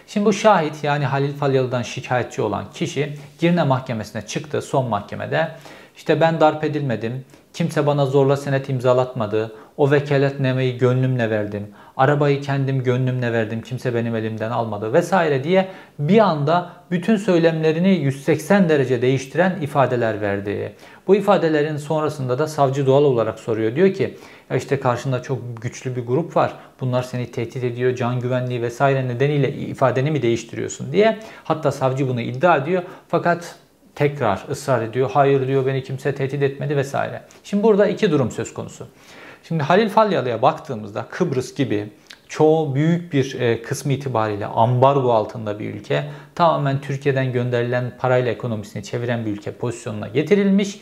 Şimdi 0.08 0.25
bu 0.25 0.34
şahit 0.34 0.84
yani 0.84 1.06
Halil 1.06 1.34
Falyalı'dan 1.34 1.82
şikayetçi 1.82 2.42
olan 2.42 2.66
kişi 2.74 3.18
Girne 3.39 3.63
Mahkemesi'ne 3.63 4.22
çıktı 4.22 4.62
son 4.62 4.89
mahkemede. 4.89 5.51
İşte 5.96 6.22
ben 6.22 6.39
darp 6.39 6.63
edilmedim, 6.63 7.25
kimse 7.54 7.88
bana 7.88 8.06
zorla 8.06 8.38
senet 8.38 8.70
imzalatmadı, 8.70 9.56
o 9.79 9.91
vekaletnameyi 9.91 10.77
gönlümle 10.77 11.29
verdim, 11.29 11.67
arabayı 11.98 12.41
kendim 12.41 12.83
gönlümle 12.83 13.33
verdim, 13.33 13.62
kimse 13.62 13.95
benim 13.95 14.15
elimden 14.15 14.51
almadı 14.51 14.93
vesaire 14.93 15.43
diye 15.43 15.67
bir 16.00 16.19
anda 16.19 16.69
bütün 16.91 17.17
söylemlerini 17.17 17.89
180 17.89 18.69
derece 18.69 19.01
değiştiren 19.01 19.62
ifadeler 19.62 20.21
verdi. 20.21 20.75
Bu 21.07 21.15
ifadelerin 21.15 21.77
sonrasında 21.77 22.39
da 22.39 22.48
savcı 22.48 22.86
doğal 22.86 23.03
olarak 23.03 23.39
soruyor. 23.39 23.75
Diyor 23.75 23.93
ki 23.93 24.17
ya 24.50 24.57
işte 24.57 24.79
karşında 24.79 25.21
çok 25.21 25.62
güçlü 25.62 25.95
bir 25.95 26.05
grup 26.05 26.36
var. 26.36 26.53
Bunlar 26.81 27.03
seni 27.03 27.31
tehdit 27.31 27.63
ediyor, 27.63 27.95
can 27.95 28.19
güvenliği 28.19 28.62
vesaire 28.62 29.07
nedeniyle 29.07 29.53
ifadeni 29.53 30.12
mi 30.12 30.21
değiştiriyorsun 30.21 30.91
diye. 30.91 31.19
Hatta 31.43 31.71
savcı 31.71 32.07
bunu 32.07 32.21
iddia 32.21 32.57
ediyor. 32.57 32.83
Fakat 33.07 33.55
tekrar 33.95 34.45
ısrar 34.51 34.81
ediyor. 34.81 35.09
Hayır 35.13 35.48
diyor 35.48 35.65
beni 35.65 35.83
kimse 35.83 36.15
tehdit 36.15 36.43
etmedi 36.43 36.77
vesaire. 36.77 37.21
Şimdi 37.43 37.63
burada 37.63 37.88
iki 37.88 38.12
durum 38.12 38.31
söz 38.31 38.53
konusu. 38.53 38.88
Şimdi 39.43 39.63
Halil 39.63 39.89
Falyalı'ya 39.89 40.41
baktığımızda 40.41 41.08
Kıbrıs 41.10 41.55
gibi 41.55 41.89
çoğu 42.27 42.75
büyük 42.75 43.13
bir 43.13 43.39
e, 43.39 43.62
kısmı 43.62 43.93
itibariyle 43.93 44.46
ambargo 44.46 45.12
altında 45.12 45.60
bir 45.60 45.74
ülke. 45.74 46.03
Tamamen 46.36 46.81
Türkiye'den 46.81 47.34
gönderilen 47.34 47.91
parayla 48.00 48.31
ekonomisini 48.31 48.84
çeviren 48.84 49.25
bir 49.25 49.31
ülke 49.31 49.51
pozisyonuna 49.51 50.08
getirilmiş. 50.08 50.81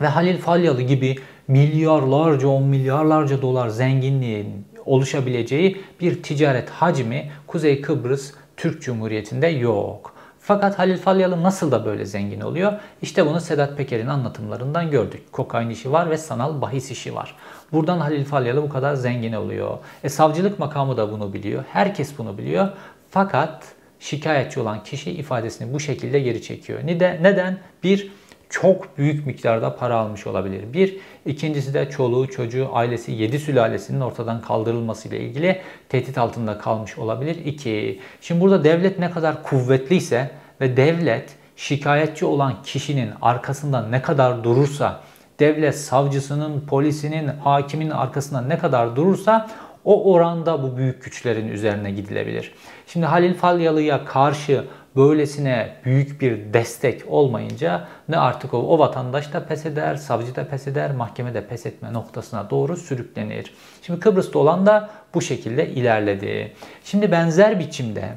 Ve 0.00 0.06
Halil 0.06 0.38
Falyalı 0.38 0.82
gibi 0.82 1.16
milyarlarca, 1.48 2.48
on 2.48 2.62
milyarlarca 2.62 3.42
dolar 3.42 3.68
zenginliğin 3.68 4.66
oluşabileceği 4.84 5.80
bir 6.00 6.22
ticaret 6.22 6.70
hacmi 6.70 7.30
Kuzey 7.46 7.80
Kıbrıs 7.80 8.32
Türk 8.56 8.82
Cumhuriyeti'nde 8.82 9.46
yok. 9.46 10.14
Fakat 10.50 10.78
Halil 10.78 10.96
Falyalı 10.96 11.42
nasıl 11.42 11.70
da 11.70 11.84
böyle 11.84 12.04
zengin 12.04 12.40
oluyor? 12.40 12.72
İşte 13.02 13.26
bunu 13.26 13.40
Sedat 13.40 13.76
Peker'in 13.76 14.06
anlatımlarından 14.06 14.90
gördük. 14.90 15.32
Kokain 15.32 15.70
işi 15.70 15.92
var 15.92 16.10
ve 16.10 16.18
sanal 16.18 16.60
bahis 16.60 16.90
işi 16.90 17.14
var. 17.14 17.36
Buradan 17.72 18.00
Halil 18.00 18.24
Falyalı 18.24 18.62
bu 18.62 18.68
kadar 18.68 18.94
zengin 18.94 19.32
oluyor. 19.32 19.78
E 20.04 20.08
savcılık 20.08 20.58
makamı 20.58 20.96
da 20.96 21.12
bunu 21.12 21.32
biliyor. 21.32 21.64
Herkes 21.72 22.18
bunu 22.18 22.38
biliyor. 22.38 22.68
Fakat 23.10 23.64
şikayetçi 24.00 24.60
olan 24.60 24.84
kişi 24.84 25.10
ifadesini 25.10 25.74
bu 25.74 25.80
şekilde 25.80 26.20
geri 26.20 26.42
çekiyor. 26.42 26.80
Neden? 26.84 27.58
Bir, 27.82 28.12
çok 28.48 28.98
büyük 28.98 29.26
miktarda 29.26 29.76
para 29.76 29.96
almış 29.96 30.26
olabilir. 30.26 30.72
Bir, 30.72 30.96
ikincisi 31.26 31.74
de 31.74 31.90
çoluğu, 31.90 32.30
çocuğu, 32.30 32.68
ailesi, 32.72 33.12
yedi 33.12 33.38
sülalesinin 33.38 34.00
ortadan 34.00 34.40
kaldırılması 34.40 35.08
ile 35.08 35.20
ilgili 35.20 35.60
tehdit 35.88 36.18
altında 36.18 36.58
kalmış 36.58 36.98
olabilir. 36.98 37.44
İki, 37.44 38.00
şimdi 38.20 38.40
burada 38.40 38.64
devlet 38.64 38.98
ne 38.98 39.10
kadar 39.10 39.42
kuvvetliyse 39.42 40.39
ve 40.60 40.76
devlet 40.76 41.36
şikayetçi 41.56 42.26
olan 42.26 42.62
kişinin 42.62 43.10
arkasında 43.22 43.86
ne 43.86 44.02
kadar 44.02 44.44
durursa, 44.44 45.00
devlet 45.40 45.78
savcısının, 45.78 46.60
polisinin, 46.60 47.28
hakimin 47.28 47.90
arkasında 47.90 48.40
ne 48.40 48.58
kadar 48.58 48.96
durursa 48.96 49.48
o 49.84 50.12
oranda 50.12 50.62
bu 50.62 50.76
büyük 50.76 51.04
güçlerin 51.04 51.48
üzerine 51.48 51.90
gidilebilir. 51.90 52.54
Şimdi 52.86 53.06
Halil 53.06 53.34
Falyalı'ya 53.34 54.04
karşı 54.04 54.64
böylesine 54.96 55.76
büyük 55.84 56.20
bir 56.20 56.52
destek 56.52 57.02
olmayınca 57.08 57.88
ne 58.08 58.16
artık 58.16 58.54
o, 58.54 58.58
o 58.58 58.78
vatandaş 58.78 59.32
da 59.32 59.46
pes 59.46 59.66
eder, 59.66 59.96
savcı 59.96 60.36
da 60.36 60.48
pes 60.48 60.66
eder, 60.66 60.92
mahkeme 60.92 61.34
de 61.34 61.46
pes 61.46 61.66
etme 61.66 61.92
noktasına 61.92 62.50
doğru 62.50 62.76
sürüklenir. 62.76 63.54
Şimdi 63.82 64.00
Kıbrıs'ta 64.00 64.38
olan 64.38 64.66
da 64.66 64.90
bu 65.14 65.22
şekilde 65.22 65.68
ilerledi. 65.68 66.52
Şimdi 66.84 67.12
benzer 67.12 67.58
biçimde 67.58 68.08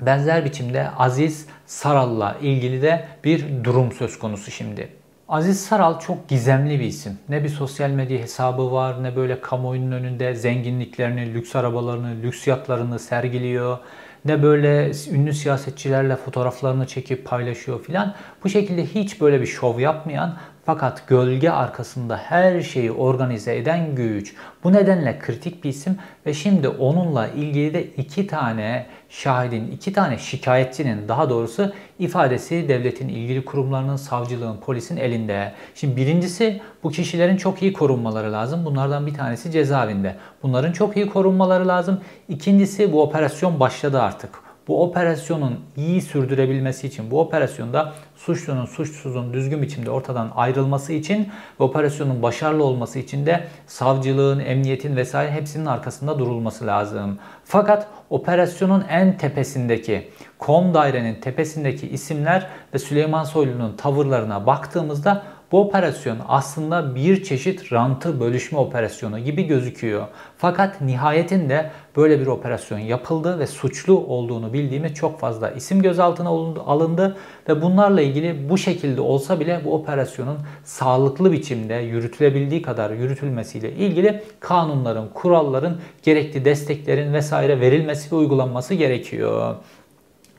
benzer 0.00 0.44
biçimde 0.44 0.90
Aziz 0.90 1.46
Saral'la 1.66 2.36
ilgili 2.42 2.82
de 2.82 3.04
bir 3.24 3.64
durum 3.64 3.92
söz 3.92 4.18
konusu 4.18 4.50
şimdi. 4.50 4.88
Aziz 5.28 5.60
Saral 5.66 6.00
çok 6.00 6.28
gizemli 6.28 6.80
bir 6.80 6.84
isim. 6.84 7.18
Ne 7.28 7.44
bir 7.44 7.48
sosyal 7.48 7.90
medya 7.90 8.18
hesabı 8.18 8.72
var 8.72 9.02
ne 9.02 9.16
böyle 9.16 9.40
kamuoyunun 9.40 9.92
önünde 9.92 10.34
zenginliklerini, 10.34 11.34
lüks 11.34 11.56
arabalarını, 11.56 12.22
lüks 12.22 12.46
yatlarını 12.46 12.98
sergiliyor 12.98 13.78
ne 14.24 14.42
böyle 14.42 14.90
ünlü 15.10 15.32
siyasetçilerle 15.32 16.16
fotoğraflarını 16.16 16.86
çekip 16.86 17.24
paylaşıyor 17.24 17.82
filan. 17.82 18.14
Bu 18.44 18.48
şekilde 18.48 18.86
hiç 18.86 19.20
böyle 19.20 19.40
bir 19.40 19.46
şov 19.46 19.78
yapmayan 19.78 20.36
fakat 20.66 21.08
gölge 21.08 21.50
arkasında 21.50 22.16
her 22.16 22.60
şeyi 22.60 22.92
organize 22.92 23.56
eden 23.56 23.94
güç. 23.94 24.34
Bu 24.64 24.72
nedenle 24.72 25.18
kritik 25.18 25.64
bir 25.64 25.68
isim 25.68 25.98
ve 26.26 26.34
şimdi 26.34 26.68
onunla 26.68 27.28
ilgili 27.28 27.74
de 27.74 27.84
iki 27.84 28.26
tane 28.26 28.86
şahidin, 29.08 29.70
iki 29.70 29.92
tane 29.92 30.18
şikayetçinin 30.18 31.08
daha 31.08 31.30
doğrusu 31.30 31.72
ifadesi 31.98 32.68
devletin 32.68 33.08
ilgili 33.08 33.44
kurumlarının, 33.44 33.96
savcılığın, 33.96 34.56
polisin 34.56 34.96
elinde. 34.96 35.52
Şimdi 35.74 35.96
birincisi 35.96 36.60
bu 36.82 36.90
kişilerin 36.90 37.36
çok 37.36 37.62
iyi 37.62 37.72
korunmaları 37.72 38.32
lazım. 38.32 38.64
Bunlardan 38.64 39.06
bir 39.06 39.14
tanesi 39.14 39.50
cezaevinde. 39.50 40.16
Bunların 40.42 40.72
çok 40.72 40.96
iyi 40.96 41.08
korunmaları 41.08 41.68
lazım. 41.68 42.00
İkincisi 42.28 42.92
bu 42.92 43.02
operasyon 43.02 43.60
başladı 43.60 44.02
artık. 44.02 44.44
Bu 44.68 44.82
operasyonun 44.82 45.60
iyi 45.76 46.02
sürdürebilmesi 46.02 46.86
için, 46.86 47.10
bu 47.10 47.20
operasyonda 47.20 47.92
suçlunun 48.16 48.66
suçsuzun 48.66 49.32
düzgün 49.32 49.62
biçimde 49.62 49.90
ortadan 49.90 50.30
ayrılması 50.34 50.92
için 50.92 51.28
ve 51.60 51.64
operasyonun 51.64 52.22
başarılı 52.22 52.64
olması 52.64 52.98
için 52.98 53.26
de 53.26 53.46
savcılığın, 53.66 54.40
emniyetin 54.40 54.96
vesaire 54.96 55.30
hepsinin 55.30 55.66
arkasında 55.66 56.18
durulması 56.18 56.66
lazım. 56.66 57.18
Fakat 57.44 57.86
operasyonun 58.10 58.84
en 58.88 59.18
tepesindeki, 59.18 60.10
kom 60.38 60.74
dairenin 60.74 61.14
tepesindeki 61.14 61.88
isimler 61.88 62.46
ve 62.74 62.78
Süleyman 62.78 63.24
Soylu'nun 63.24 63.76
tavırlarına 63.76 64.46
baktığımızda 64.46 65.22
bu 65.54 65.60
operasyon 65.60 66.18
aslında 66.28 66.94
bir 66.94 67.24
çeşit 67.24 67.72
rantı 67.72 68.20
bölüşme 68.20 68.58
operasyonu 68.58 69.18
gibi 69.18 69.42
gözüküyor. 69.46 70.06
Fakat 70.36 70.80
nihayetinde 70.80 71.70
böyle 71.96 72.20
bir 72.20 72.26
operasyon 72.26 72.78
yapıldı 72.78 73.38
ve 73.38 73.46
suçlu 73.46 73.98
olduğunu 73.98 74.52
bildiğimiz 74.52 74.94
çok 74.94 75.20
fazla 75.20 75.50
isim 75.50 75.82
gözaltına 75.82 76.28
alındı 76.66 77.16
ve 77.48 77.62
bunlarla 77.62 78.00
ilgili 78.00 78.48
bu 78.48 78.58
şekilde 78.58 79.00
olsa 79.00 79.40
bile 79.40 79.60
bu 79.64 79.74
operasyonun 79.74 80.38
sağlıklı 80.64 81.32
biçimde 81.32 81.74
yürütülebildiği 81.74 82.62
kadar 82.62 82.90
yürütülmesiyle 82.90 83.72
ilgili 83.72 84.22
kanunların, 84.40 85.08
kuralların, 85.14 85.80
gerekli 86.02 86.44
desteklerin 86.44 87.12
vesaire 87.12 87.60
verilmesi 87.60 88.12
ve 88.12 88.16
uygulanması 88.16 88.74
gerekiyor. 88.74 89.56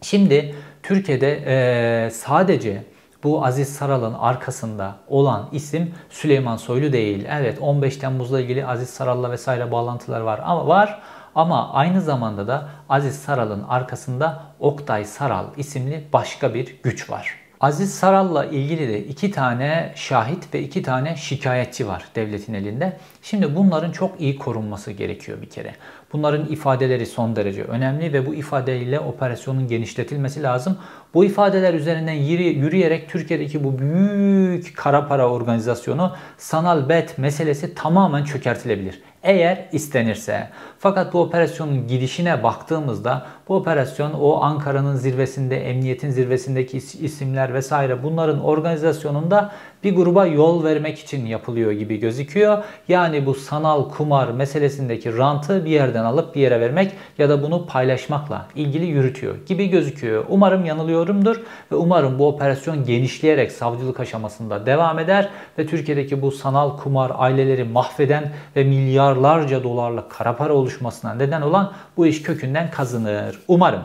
Şimdi 0.01 0.55
Türkiye'de 0.83 2.09
sadece 2.13 2.83
bu 3.25 3.45
Aziz 3.45 3.69
Saral'ın 3.69 4.13
arkasında 4.13 4.95
olan 5.07 5.49
isim 5.51 5.93
Süleyman 6.09 6.57
Soylu 6.57 6.93
değil. 6.93 7.25
Evet 7.29 7.57
15 7.61 7.97
Temmuz'la 7.97 8.41
ilgili 8.41 8.65
Aziz 8.65 8.89
Saral'la 8.89 9.31
vesaire 9.31 9.71
bağlantılar 9.71 10.21
var 10.21 10.41
ama 10.43 10.67
var 10.67 11.01
Ama 11.35 11.73
aynı 11.73 12.01
zamanda 12.01 12.47
da 12.47 12.69
Aziz 12.89 13.15
Saral'ın 13.15 13.63
arkasında 13.63 14.43
Oktay 14.59 15.05
Saral 15.05 15.45
isimli 15.57 16.07
başka 16.13 16.53
bir 16.53 16.75
güç 16.83 17.09
var. 17.09 17.35
Aziz 17.61 17.95
Saral'la 17.95 18.45
ilgili 18.45 18.87
de 18.87 19.03
iki 19.03 19.31
tane 19.31 19.93
şahit 19.95 20.53
ve 20.53 20.61
iki 20.61 20.83
tane 20.83 21.15
şikayetçi 21.15 21.87
var 21.87 22.05
devletin 22.15 22.53
elinde. 22.53 22.97
Şimdi 23.21 23.55
bunların 23.55 23.91
çok 23.91 24.21
iyi 24.21 24.37
korunması 24.37 24.91
gerekiyor 24.91 25.41
bir 25.41 25.49
kere. 25.49 25.75
Bunların 26.15 26.45
ifadeleri 26.45 27.05
son 27.05 27.35
derece 27.35 27.63
önemli 27.63 28.13
ve 28.13 28.25
bu 28.25 28.35
ifadeyle 28.35 28.99
operasyonun 28.99 29.67
genişletilmesi 29.67 30.43
lazım. 30.43 30.77
Bu 31.13 31.25
ifadeler 31.25 31.73
üzerinden 31.73 32.13
yürüyerek 32.13 33.09
Türkiye'deki 33.09 33.63
bu 33.63 33.79
büyük 33.79 34.77
kara 34.77 35.07
para 35.07 35.29
organizasyonu 35.29 36.15
sanal 36.37 36.89
bet 36.89 37.17
meselesi 37.17 37.75
tamamen 37.75 38.23
çökertilebilir 38.23 39.01
eğer 39.23 39.65
istenirse. 39.71 40.49
Fakat 40.79 41.13
bu 41.13 41.21
operasyonun 41.21 41.87
gidişine 41.87 42.43
baktığımızda 42.43 43.25
bu 43.47 43.55
operasyon 43.55 44.13
o 44.13 44.41
Ankara'nın 44.41 44.95
zirvesinde, 44.95 45.69
emniyetin 45.69 46.09
zirvesindeki 46.09 46.77
isimler 46.77 47.53
vesaire 47.53 48.03
bunların 48.03 48.43
organizasyonunda 48.43 49.51
bir 49.83 49.95
gruba 49.95 50.25
yol 50.25 50.63
vermek 50.63 50.99
için 50.99 51.25
yapılıyor 51.25 51.71
gibi 51.71 51.97
gözüküyor. 51.97 52.63
Yani 52.87 53.25
bu 53.25 53.33
sanal 53.33 53.89
kumar 53.89 54.27
meselesindeki 54.27 55.17
rantı 55.17 55.65
bir 55.65 55.69
yerden 55.69 56.03
alıp 56.03 56.35
bir 56.35 56.41
yere 56.41 56.61
vermek 56.61 56.91
ya 57.17 57.29
da 57.29 57.43
bunu 57.43 57.65
paylaşmakla 57.65 58.47
ilgili 58.55 58.85
yürütüyor 58.85 59.35
gibi 59.45 59.67
gözüküyor. 59.67 60.25
Umarım 60.29 60.65
yanılıyorumdur 60.65 61.41
ve 61.71 61.75
umarım 61.75 62.19
bu 62.19 62.27
operasyon 62.27 62.85
genişleyerek 62.85 63.51
savcılık 63.51 63.99
aşamasında 63.99 64.65
devam 64.65 64.99
eder 64.99 65.29
ve 65.59 65.67
Türkiye'deki 65.67 66.21
bu 66.21 66.31
sanal 66.31 66.77
kumar 66.77 67.11
aileleri 67.15 67.63
mahveden 67.63 68.31
ve 68.55 68.63
milyarlarca 68.63 69.63
dolarlık 69.63 70.11
kara 70.11 70.35
para 70.35 70.53
oluşmasına 70.75 71.13
neden 71.13 71.41
olan 71.41 71.73
bu 71.97 72.07
iş 72.07 72.21
kökünden 72.21 72.71
kazınır. 72.71 73.39
Umarım. 73.47 73.83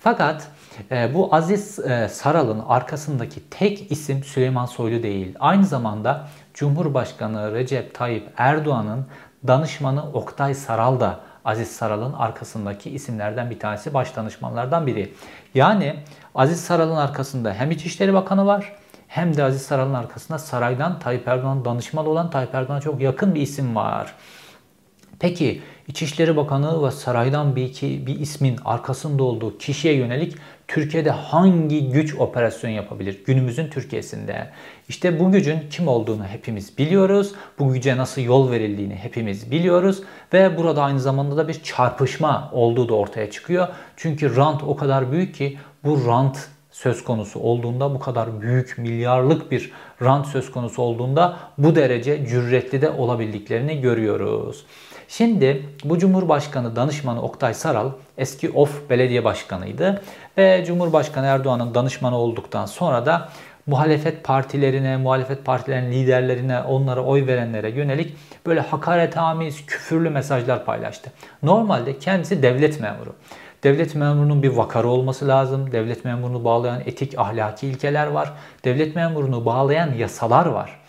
Fakat 0.00 0.48
e, 0.90 1.14
bu 1.14 1.34
Aziz 1.34 1.78
e, 1.78 2.08
Saral'ın 2.08 2.62
arkasındaki 2.68 3.50
tek 3.50 3.92
isim 3.92 4.24
Süleyman 4.24 4.66
Soylu 4.66 5.02
değil. 5.02 5.34
Aynı 5.40 5.64
zamanda 5.64 6.28
Cumhurbaşkanı 6.54 7.54
Recep 7.54 7.94
Tayyip 7.94 8.28
Erdoğan'ın 8.36 9.06
danışmanı 9.46 10.12
Oktay 10.12 10.54
Saral 10.54 11.00
da 11.00 11.20
Aziz 11.44 11.68
Saral'ın 11.68 12.12
arkasındaki 12.12 12.90
isimlerden 12.90 13.50
bir 13.50 13.58
tanesi, 13.58 13.94
baş 13.94 14.16
danışmanlardan 14.16 14.86
biri. 14.86 15.14
Yani 15.54 15.94
Aziz 16.34 16.60
Saral'ın 16.60 16.96
arkasında 16.96 17.54
hem 17.54 17.70
İçişleri 17.70 18.14
Bakanı 18.14 18.46
var 18.46 18.72
hem 19.08 19.36
de 19.36 19.44
Aziz 19.44 19.62
Saral'ın 19.62 19.94
arkasında 19.94 20.38
saraydan 20.38 20.98
Tayyip 20.98 21.28
Erdoğan 21.28 21.64
danışmalı 21.64 22.10
olan 22.10 22.30
Tayyip 22.30 22.54
Erdoğan'a 22.54 22.80
çok 22.80 23.00
yakın 23.00 23.34
bir 23.34 23.40
isim 23.40 23.76
var. 23.76 24.14
Peki 25.22 25.62
İçişleri 25.88 26.36
Bakanı 26.36 26.86
ve 26.86 26.90
saraydan 26.90 27.56
bir 27.56 27.64
iki 27.64 28.06
bir 28.06 28.20
ismin 28.20 28.56
arkasında 28.64 29.22
olduğu 29.22 29.58
kişiye 29.58 29.94
yönelik 29.94 30.36
Türkiye'de 30.68 31.10
hangi 31.10 31.90
güç 31.90 32.14
operasyon 32.14 32.70
yapabilir 32.70 33.22
günümüzün 33.26 33.68
Türkiye'sinde? 33.68 34.50
İşte 34.88 35.20
bu 35.20 35.32
gücün 35.32 35.58
kim 35.70 35.88
olduğunu 35.88 36.24
hepimiz 36.24 36.78
biliyoruz. 36.78 37.32
Bu 37.58 37.72
güce 37.72 37.96
nasıl 37.96 38.22
yol 38.22 38.50
verildiğini 38.50 38.94
hepimiz 38.94 39.50
biliyoruz 39.50 40.02
ve 40.32 40.56
burada 40.56 40.82
aynı 40.82 41.00
zamanda 41.00 41.36
da 41.36 41.48
bir 41.48 41.62
çarpışma 41.62 42.50
olduğu 42.52 42.88
da 42.88 42.94
ortaya 42.94 43.30
çıkıyor. 43.30 43.68
Çünkü 43.96 44.36
rant 44.36 44.62
o 44.62 44.76
kadar 44.76 45.12
büyük 45.12 45.34
ki 45.34 45.58
bu 45.84 46.06
rant 46.06 46.48
söz 46.70 47.04
konusu 47.04 47.40
olduğunda 47.40 47.94
bu 47.94 47.98
kadar 47.98 48.40
büyük 48.40 48.78
milyarlık 48.78 49.50
bir 49.50 49.72
rant 50.02 50.26
söz 50.26 50.50
konusu 50.50 50.82
olduğunda 50.82 51.36
bu 51.58 51.74
derece 51.74 52.26
cüretli 52.26 52.82
de 52.82 52.90
olabildiklerini 52.90 53.80
görüyoruz. 53.80 54.64
Şimdi 55.16 55.66
bu 55.84 55.98
Cumhurbaşkanı 55.98 56.76
danışmanı 56.76 57.22
Oktay 57.22 57.54
Saral 57.54 57.90
eski 58.18 58.50
OF 58.50 58.90
belediye 58.90 59.24
başkanıydı 59.24 60.02
ve 60.38 60.64
Cumhurbaşkanı 60.66 61.26
Erdoğan'ın 61.26 61.74
danışmanı 61.74 62.18
olduktan 62.18 62.66
sonra 62.66 63.06
da 63.06 63.28
muhalefet 63.66 64.24
partilerine, 64.24 64.96
muhalefet 64.96 65.44
partilerinin 65.44 65.92
liderlerine, 65.92 66.60
onlara 66.60 67.04
oy 67.04 67.26
verenlere 67.26 67.70
yönelik 67.70 68.16
böyle 68.46 68.60
hakaretamiz, 68.60 69.66
küfürlü 69.66 70.10
mesajlar 70.10 70.64
paylaştı. 70.64 71.12
Normalde 71.42 71.98
kendisi 71.98 72.42
devlet 72.42 72.80
memuru. 72.80 73.14
Devlet 73.64 73.94
memurunun 73.94 74.42
bir 74.42 74.48
vakarı 74.48 74.88
olması 74.88 75.28
lazım. 75.28 75.72
Devlet 75.72 76.04
memurunu 76.04 76.44
bağlayan 76.44 76.80
etik, 76.86 77.18
ahlaki 77.18 77.66
ilkeler 77.66 78.06
var. 78.06 78.32
Devlet 78.64 78.96
memurunu 78.96 79.44
bağlayan 79.44 79.94
yasalar 79.94 80.46
var. 80.46 80.81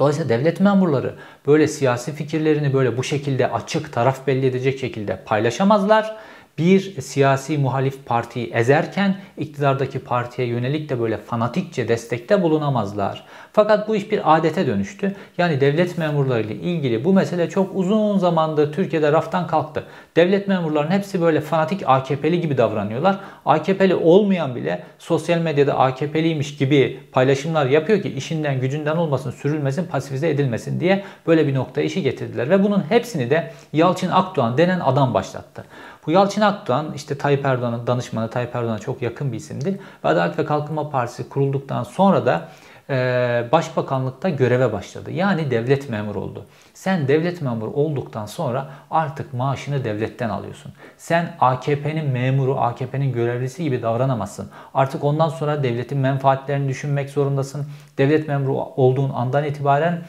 Dolayısıyla 0.00 0.28
devlet 0.28 0.60
memurları 0.60 1.14
böyle 1.46 1.68
siyasi 1.68 2.12
fikirlerini 2.12 2.74
böyle 2.74 2.96
bu 2.96 3.04
şekilde 3.04 3.52
açık 3.52 3.92
taraf 3.92 4.26
belli 4.26 4.46
edecek 4.46 4.78
şekilde 4.78 5.16
paylaşamazlar 5.24 6.16
bir 6.60 7.00
siyasi 7.00 7.58
muhalif 7.58 8.06
partiyi 8.06 8.50
ezerken 8.52 9.16
iktidardaki 9.38 9.98
partiye 9.98 10.48
yönelik 10.48 10.88
de 10.88 11.00
böyle 11.00 11.16
fanatikçe 11.16 11.88
destekte 11.88 12.42
bulunamazlar. 12.42 13.24
Fakat 13.52 13.88
bu 13.88 13.96
iş 13.96 14.10
bir 14.10 14.36
adete 14.36 14.66
dönüştü. 14.66 15.16
Yani 15.38 15.60
devlet 15.60 15.98
memurları 15.98 16.42
ile 16.42 16.54
ilgili 16.54 17.04
bu 17.04 17.12
mesele 17.12 17.50
çok 17.50 17.70
uzun 17.74 18.18
zamandır 18.18 18.72
Türkiye'de 18.72 19.12
raftan 19.12 19.46
kalktı. 19.46 19.84
Devlet 20.16 20.48
memurlarının 20.48 20.90
hepsi 20.90 21.20
böyle 21.20 21.40
fanatik 21.40 21.82
AKP'li 21.86 22.40
gibi 22.40 22.58
davranıyorlar. 22.58 23.20
AKP'li 23.46 23.94
olmayan 23.94 24.54
bile 24.54 24.82
sosyal 24.98 25.38
medyada 25.38 25.78
AKP'liymiş 25.78 26.56
gibi 26.56 27.00
paylaşımlar 27.12 27.66
yapıyor 27.66 28.02
ki 28.02 28.08
işinden 28.08 28.60
gücünden 28.60 28.96
olmasın, 28.96 29.30
sürülmesin, 29.30 29.84
pasifize 29.84 30.28
edilmesin 30.28 30.80
diye 30.80 31.04
böyle 31.26 31.46
bir 31.46 31.54
noktaya 31.54 31.82
işi 31.82 32.02
getirdiler. 32.02 32.50
Ve 32.50 32.64
bunun 32.64 32.84
hepsini 32.88 33.30
de 33.30 33.52
Yalçın 33.72 34.10
Akdoğan 34.10 34.58
denen 34.58 34.80
adam 34.80 35.14
başlattı. 35.14 35.64
Bu 36.06 36.10
Yalçın 36.10 36.40
Akdoğan 36.40 36.92
işte 36.94 37.18
Tayyip 37.18 37.44
Erdoğan'ın 37.44 37.86
danışmanı 37.86 38.30
Tayyip 38.30 38.56
Erdoğan'a 38.56 38.78
çok 38.78 39.02
yakın 39.02 39.32
bir 39.32 39.36
isimdi. 39.36 39.80
Ve 40.04 40.08
Adalet 40.08 40.38
ve 40.38 40.44
Kalkınma 40.44 40.90
Partisi 40.90 41.28
kurulduktan 41.28 41.82
sonra 41.82 42.26
da 42.26 42.48
e, 42.90 43.44
başbakanlıkta 43.52 44.28
göreve 44.28 44.72
başladı. 44.72 45.10
Yani 45.10 45.50
devlet 45.50 45.90
memuru 45.90 46.20
oldu. 46.20 46.46
Sen 46.74 47.08
devlet 47.08 47.42
memuru 47.42 47.70
olduktan 47.70 48.26
sonra 48.26 48.68
artık 48.90 49.34
maaşını 49.34 49.84
devletten 49.84 50.28
alıyorsun. 50.28 50.72
Sen 50.96 51.36
AKP'nin 51.40 52.10
memuru, 52.10 52.60
AKP'nin 52.60 53.12
görevlisi 53.12 53.64
gibi 53.64 53.82
davranamazsın. 53.82 54.50
Artık 54.74 55.04
ondan 55.04 55.28
sonra 55.28 55.62
devletin 55.62 55.98
menfaatlerini 55.98 56.68
düşünmek 56.68 57.10
zorundasın. 57.10 57.66
Devlet 57.98 58.28
memuru 58.28 58.54
olduğun 58.54 59.10
andan 59.10 59.44
itibaren 59.44 60.02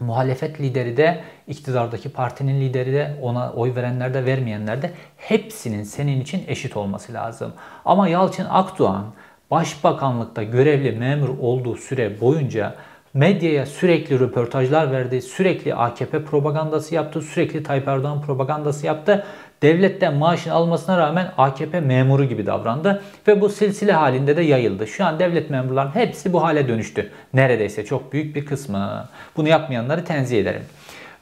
muhalefet 0.00 0.60
lideri 0.60 0.96
de 0.96 1.20
iktidardaki 1.46 2.08
partinin 2.08 2.60
lideri 2.60 2.92
de 2.92 3.16
ona 3.22 3.52
oy 3.52 3.74
verenler 3.74 4.14
de 4.14 4.24
vermeyenler 4.24 4.82
de 4.82 4.90
hepsinin 5.16 5.82
senin 5.82 6.20
için 6.20 6.44
eşit 6.48 6.76
olması 6.76 7.12
lazım. 7.12 7.52
Ama 7.84 8.08
Yalçın 8.08 8.46
Akdoğan 8.50 9.04
başbakanlıkta 9.50 10.42
görevli 10.42 10.92
memur 10.92 11.28
olduğu 11.28 11.76
süre 11.76 12.20
boyunca 12.20 12.74
medyaya 13.14 13.66
sürekli 13.66 14.20
röportajlar 14.20 14.92
verdi, 14.92 15.22
sürekli 15.22 15.74
AKP 15.74 16.24
propagandası 16.24 16.94
yaptı, 16.94 17.22
sürekli 17.22 17.62
Tayyip 17.62 17.88
Erdoğan 17.88 18.22
propagandası 18.22 18.86
yaptı 18.86 19.26
devletten 19.62 20.14
maaşını 20.14 20.52
almasına 20.52 20.98
rağmen 20.98 21.32
AKP 21.38 21.80
memuru 21.80 22.24
gibi 22.24 22.46
davrandı 22.46 23.02
ve 23.28 23.40
bu 23.40 23.48
silsile 23.48 23.92
halinde 23.92 24.36
de 24.36 24.42
yayıldı. 24.42 24.86
Şu 24.86 25.04
an 25.04 25.18
devlet 25.18 25.50
memurlarının 25.50 25.94
hepsi 25.94 26.32
bu 26.32 26.42
hale 26.42 26.68
dönüştü. 26.68 27.10
Neredeyse 27.34 27.84
çok 27.84 28.12
büyük 28.12 28.36
bir 28.36 28.46
kısmı. 28.46 29.08
Bunu 29.36 29.48
yapmayanları 29.48 30.04
tenzih 30.04 30.40
ederim. 30.40 30.62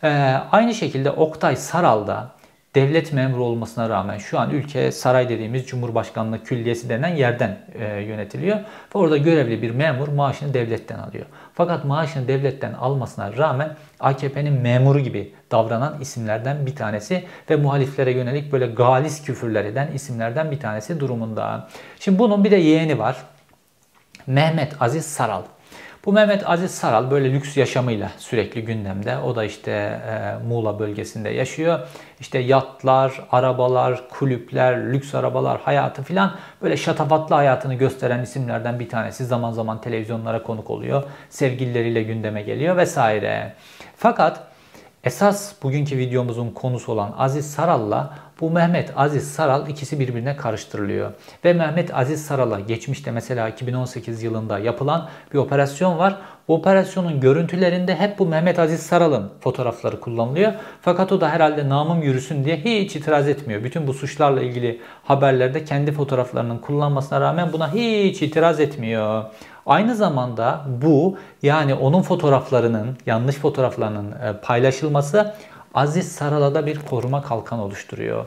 Ee, 0.04 0.08
aynı 0.52 0.74
şekilde 0.74 1.10
Oktay 1.10 1.56
Saral 1.56 2.06
da 2.06 2.30
devlet 2.74 3.12
memuru 3.12 3.44
olmasına 3.44 3.88
rağmen 3.88 4.18
şu 4.18 4.38
an 4.38 4.50
ülke 4.50 4.92
saray 4.92 5.28
dediğimiz 5.28 5.66
Cumhurbaşkanlığı 5.66 6.44
Külliyesi 6.44 6.88
denen 6.88 7.16
yerden 7.16 7.58
e, 7.74 8.02
yönetiliyor. 8.02 8.56
Ve 8.56 8.98
orada 8.98 9.16
görevli 9.16 9.62
bir 9.62 9.70
memur 9.70 10.08
maaşını 10.08 10.54
devletten 10.54 10.98
alıyor. 10.98 11.26
Fakat 11.54 11.84
maaşını 11.84 12.28
devletten 12.28 12.72
almasına 12.72 13.36
rağmen 13.36 13.76
AKP'nin 14.00 14.52
memuru 14.52 15.00
gibi 15.00 15.34
davranan 15.50 16.00
isimlerden 16.00 16.66
bir 16.66 16.76
tanesi 16.76 17.24
ve 17.50 17.56
muhaliflere 17.56 18.12
yönelik 18.12 18.52
böyle 18.52 18.66
galis 18.66 19.22
küfürler 19.22 19.64
eden 19.64 19.92
isimlerden 19.92 20.50
bir 20.50 20.60
tanesi 20.60 21.00
durumunda. 21.00 21.68
Şimdi 22.00 22.18
bunun 22.18 22.44
bir 22.44 22.50
de 22.50 22.56
yeğeni 22.56 22.98
var. 22.98 23.16
Mehmet 24.26 24.82
Aziz 24.82 25.06
Saral. 25.06 25.42
Bu 26.06 26.12
Mehmet 26.12 26.50
Aziz 26.50 26.70
Saral 26.70 27.10
böyle 27.10 27.32
lüks 27.32 27.56
yaşamıyla 27.56 28.10
sürekli 28.18 28.64
gündemde. 28.64 29.18
O 29.18 29.36
da 29.36 29.44
işte 29.44 29.70
e, 29.70 30.44
Muğla 30.48 30.78
bölgesinde 30.78 31.30
yaşıyor. 31.30 31.78
İşte 32.20 32.38
yatlar, 32.38 33.20
arabalar, 33.32 34.08
kulüpler, 34.08 34.92
lüks 34.92 35.14
arabalar 35.14 35.60
hayatı 35.60 36.02
filan 36.02 36.34
böyle 36.62 36.76
şatafatlı 36.76 37.34
hayatını 37.34 37.74
gösteren 37.74 38.22
isimlerden 38.22 38.80
bir 38.80 38.88
tanesi. 38.88 39.24
Zaman 39.24 39.52
zaman 39.52 39.80
televizyonlara 39.80 40.42
konuk 40.42 40.70
oluyor. 40.70 41.02
Sevgilileriyle 41.30 42.02
gündeme 42.02 42.42
geliyor 42.42 42.76
vesaire. 42.76 43.52
Fakat 43.96 44.53
Esas 45.04 45.52
bugünkü 45.62 45.98
videomuzun 45.98 46.50
konusu 46.50 46.92
olan 46.92 47.14
Aziz 47.18 47.50
Saral'la 47.50 48.14
bu 48.40 48.50
Mehmet 48.50 48.92
Aziz 48.96 49.32
Saral 49.32 49.68
ikisi 49.68 50.00
birbirine 50.00 50.36
karıştırılıyor. 50.36 51.12
Ve 51.44 51.52
Mehmet 51.52 51.94
Aziz 51.94 52.26
Saral'a 52.26 52.60
geçmişte 52.60 53.10
mesela 53.10 53.48
2018 53.48 54.22
yılında 54.22 54.58
yapılan 54.58 55.08
bir 55.32 55.38
operasyon 55.38 55.98
var. 55.98 56.16
Bu 56.48 56.54
operasyonun 56.54 57.20
görüntülerinde 57.20 57.96
hep 57.96 58.18
bu 58.18 58.26
Mehmet 58.26 58.58
Aziz 58.58 58.80
Saral'ın 58.80 59.32
fotoğrafları 59.40 60.00
kullanılıyor. 60.00 60.52
Fakat 60.80 61.12
o 61.12 61.20
da 61.20 61.30
herhalde 61.30 61.68
namım 61.68 62.02
yürüsün 62.02 62.44
diye 62.44 62.56
hiç 62.56 62.96
itiraz 62.96 63.28
etmiyor. 63.28 63.64
Bütün 63.64 63.86
bu 63.86 63.94
suçlarla 63.94 64.42
ilgili 64.42 64.80
haberlerde 65.02 65.64
kendi 65.64 65.92
fotoğraflarının 65.92 66.58
kullanmasına 66.58 67.20
rağmen 67.20 67.52
buna 67.52 67.74
hiç 67.74 68.22
itiraz 68.22 68.60
etmiyor. 68.60 69.24
Aynı 69.66 69.96
zamanda 69.96 70.64
bu 70.82 71.18
yani 71.42 71.74
onun 71.74 72.02
fotoğraflarının, 72.02 72.98
yanlış 73.06 73.36
fotoğraflarının 73.36 74.12
e, 74.12 74.32
paylaşılması 74.42 75.34
Aziz 75.74 76.12
Saral'a 76.12 76.66
bir 76.66 76.80
koruma 76.80 77.22
kalkan 77.22 77.58
oluşturuyor. 77.58 78.24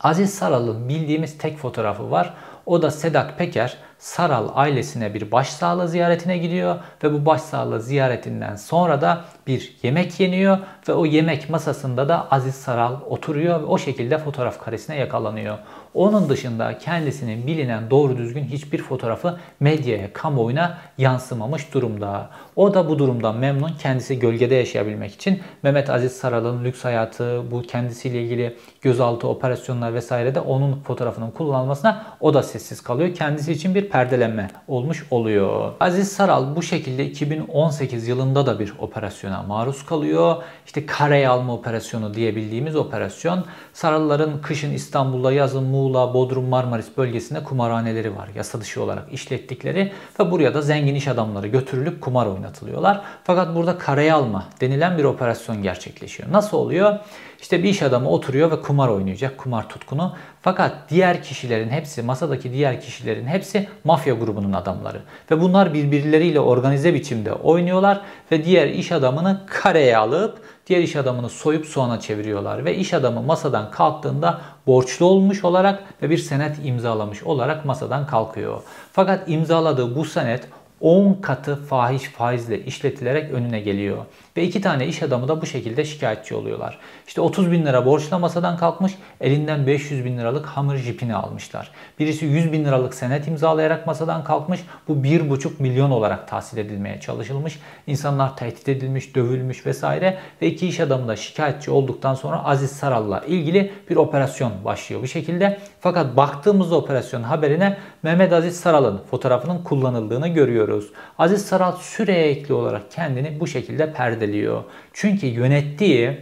Aziz 0.00 0.34
Saral'ın 0.34 0.88
bildiğimiz 0.88 1.38
tek 1.38 1.58
fotoğrafı 1.58 2.10
var. 2.10 2.34
O 2.66 2.82
da 2.82 2.90
Sedat 2.90 3.38
Peker 3.38 3.76
Saral 3.98 4.48
ailesine 4.54 5.14
bir 5.14 5.32
başsağlığı 5.32 5.88
ziyaretine 5.88 6.38
gidiyor 6.38 6.78
ve 7.04 7.12
bu 7.12 7.26
başsağlığı 7.26 7.80
ziyaretinden 7.82 8.56
sonra 8.56 9.00
da 9.00 9.24
bir 9.46 9.76
yemek 9.82 10.20
yeniyor 10.20 10.58
ve 10.88 10.92
o 10.92 11.06
yemek 11.06 11.50
masasında 11.50 12.08
da 12.08 12.30
Aziz 12.30 12.54
Saral 12.54 12.96
oturuyor 13.08 13.60
ve 13.60 13.64
o 13.64 13.78
şekilde 13.78 14.18
fotoğraf 14.18 14.64
karesine 14.64 14.96
yakalanıyor. 14.96 15.58
Onun 15.94 16.28
dışında 16.28 16.78
kendisinin 16.78 17.46
bilinen 17.46 17.90
doğru 17.90 18.16
düzgün 18.16 18.44
hiçbir 18.44 18.78
fotoğrafı 18.78 19.38
medyaya, 19.60 20.12
kamuoyuna 20.12 20.78
yansımamış 20.98 21.74
durumda. 21.74 22.30
O 22.56 22.74
da 22.74 22.88
bu 22.88 22.98
durumdan 22.98 23.36
memnun. 23.36 23.70
Kendisi 23.82 24.18
gölgede 24.18 24.54
yaşayabilmek 24.54 25.14
için 25.14 25.40
Mehmet 25.62 25.90
Aziz 25.90 26.12
Saral'ın 26.12 26.64
lüks 26.64 26.84
hayatı, 26.84 27.42
bu 27.50 27.62
kendisiyle 27.62 28.22
ilgili 28.22 28.56
gözaltı 28.80 29.28
operasyonlar 29.28 29.94
vesaire 29.94 30.34
de 30.34 30.40
onun 30.40 30.80
fotoğrafının 30.80 31.30
kullanılmasına 31.30 32.06
o 32.20 32.34
da 32.34 32.42
sessiz 32.42 32.80
kalıyor. 32.80 33.14
Kendisi 33.14 33.52
için 33.52 33.74
bir 33.74 33.88
perdelenme 33.88 34.50
olmuş 34.68 35.06
oluyor. 35.10 35.72
Aziz 35.80 36.12
Saral 36.12 36.56
bu 36.56 36.62
şekilde 36.62 37.06
2018 37.06 38.08
yılında 38.08 38.46
da 38.46 38.58
bir 38.58 38.72
operasyona 38.78 39.42
maruz 39.42 39.86
kalıyor. 39.86 40.42
İşte 40.66 40.86
kareye 40.86 41.28
alma 41.28 41.54
operasyonu 41.54 42.14
diyebildiğimiz 42.14 42.76
operasyon. 42.76 43.44
Saralların 43.72 44.40
kışın 44.42 44.72
İstanbul'da, 44.72 45.32
yazın 45.32 45.64
Muğla, 45.64 45.81
Bodrum, 46.14 46.48
Marmaris 46.48 46.96
bölgesinde 46.96 47.44
kumarhaneleri 47.44 48.16
var. 48.16 48.28
Yasa 48.36 48.60
dışı 48.60 48.82
olarak 48.82 49.12
işlettikleri 49.12 49.92
ve 50.20 50.30
buraya 50.30 50.54
da 50.54 50.62
zengin 50.62 50.94
iş 50.94 51.08
adamları 51.08 51.46
götürülüp 51.46 52.00
kumar 52.00 52.26
oynatılıyorlar. 52.26 53.00
Fakat 53.24 53.54
burada 53.54 53.78
kareye 53.78 54.12
alma 54.12 54.48
denilen 54.60 54.98
bir 54.98 55.04
operasyon 55.04 55.62
gerçekleşiyor. 55.62 56.32
Nasıl 56.32 56.56
oluyor? 56.56 56.98
İşte 57.42 57.62
bir 57.62 57.68
iş 57.68 57.82
adamı 57.82 58.10
oturuyor 58.10 58.50
ve 58.50 58.60
kumar 58.60 58.88
oynayacak, 58.88 59.38
kumar 59.38 59.68
tutkunu. 59.68 60.14
Fakat 60.42 60.72
diğer 60.90 61.22
kişilerin 61.22 61.68
hepsi, 61.68 62.02
masadaki 62.02 62.52
diğer 62.52 62.80
kişilerin 62.80 63.26
hepsi 63.26 63.68
mafya 63.84 64.14
grubunun 64.14 64.52
adamları. 64.52 65.00
Ve 65.30 65.40
bunlar 65.40 65.74
birbirleriyle 65.74 66.40
organize 66.40 66.94
biçimde 66.94 67.32
oynuyorlar 67.32 68.00
ve 68.32 68.44
diğer 68.44 68.68
iş 68.68 68.92
adamını 68.92 69.40
kareye 69.46 69.96
alıp 69.96 70.38
diğer 70.66 70.82
iş 70.82 70.96
adamını 70.96 71.28
soyup 71.28 71.66
soğana 71.66 72.00
çeviriyorlar. 72.00 72.64
Ve 72.64 72.76
iş 72.76 72.94
adamı 72.94 73.22
masadan 73.22 73.70
kalktığında 73.70 74.40
borçlu 74.66 75.06
olmuş 75.06 75.44
olarak 75.44 75.84
ve 76.02 76.10
bir 76.10 76.18
senet 76.18 76.56
imzalamış 76.64 77.22
olarak 77.22 77.64
masadan 77.64 78.06
kalkıyor. 78.06 78.62
Fakat 78.92 79.28
imzaladığı 79.28 79.96
bu 79.96 80.04
senet 80.04 80.48
10 80.80 81.14
katı 81.14 81.56
fahiş 81.56 82.02
faizle 82.02 82.64
işletilerek 82.64 83.30
önüne 83.30 83.60
geliyor. 83.60 83.98
Ve 84.36 84.44
iki 84.44 84.60
tane 84.60 84.86
iş 84.86 85.02
adamı 85.02 85.28
da 85.28 85.40
bu 85.40 85.46
şekilde 85.46 85.84
şikayetçi 85.84 86.34
oluyorlar. 86.34 86.78
İşte 87.06 87.20
30 87.20 87.52
bin 87.52 87.66
lira 87.66 87.86
borçla 87.86 88.18
masadan 88.18 88.56
kalkmış, 88.56 88.92
elinden 89.20 89.66
500 89.66 90.04
bin 90.04 90.18
liralık 90.18 90.46
hamur 90.46 90.76
jipini 90.76 91.14
almışlar. 91.14 91.70
Birisi 91.98 92.26
100 92.26 92.52
bin 92.52 92.64
liralık 92.64 92.94
senet 92.94 93.28
imzalayarak 93.28 93.86
masadan 93.86 94.24
kalkmış, 94.24 94.60
bu 94.88 94.92
1,5 94.92 95.50
milyon 95.58 95.90
olarak 95.90 96.28
tahsil 96.28 96.58
edilmeye 96.58 97.00
çalışılmış. 97.00 97.58
İnsanlar 97.86 98.36
tehdit 98.36 98.68
edilmiş, 98.68 99.14
dövülmüş 99.14 99.66
vesaire 99.66 100.18
ve 100.42 100.46
iki 100.46 100.68
iş 100.68 100.80
adamı 100.80 101.08
da 101.08 101.16
şikayetçi 101.16 101.70
olduktan 101.70 102.14
sonra 102.14 102.44
Aziz 102.44 102.70
Saral'la 102.70 103.20
ilgili 103.20 103.72
bir 103.90 103.96
operasyon 103.96 104.52
başlıyor 104.64 105.02
bu 105.02 105.06
şekilde. 105.06 105.58
Fakat 105.80 106.16
baktığımızda 106.16 106.76
operasyon 106.76 107.22
haberine 107.22 107.78
Mehmet 108.02 108.32
Aziz 108.32 108.60
Saral'ın 108.60 109.00
fotoğrafının 109.10 109.58
kullanıldığını 109.58 110.28
görüyoruz. 110.28 110.90
Aziz 111.18 111.44
Saral 111.44 111.72
sürekli 111.76 112.54
olarak 112.54 112.90
kendini 112.90 113.40
bu 113.40 113.46
şekilde 113.46 113.92
perdeliyor. 114.22 114.64
Çünkü 114.92 115.26
yönettiği 115.26 116.18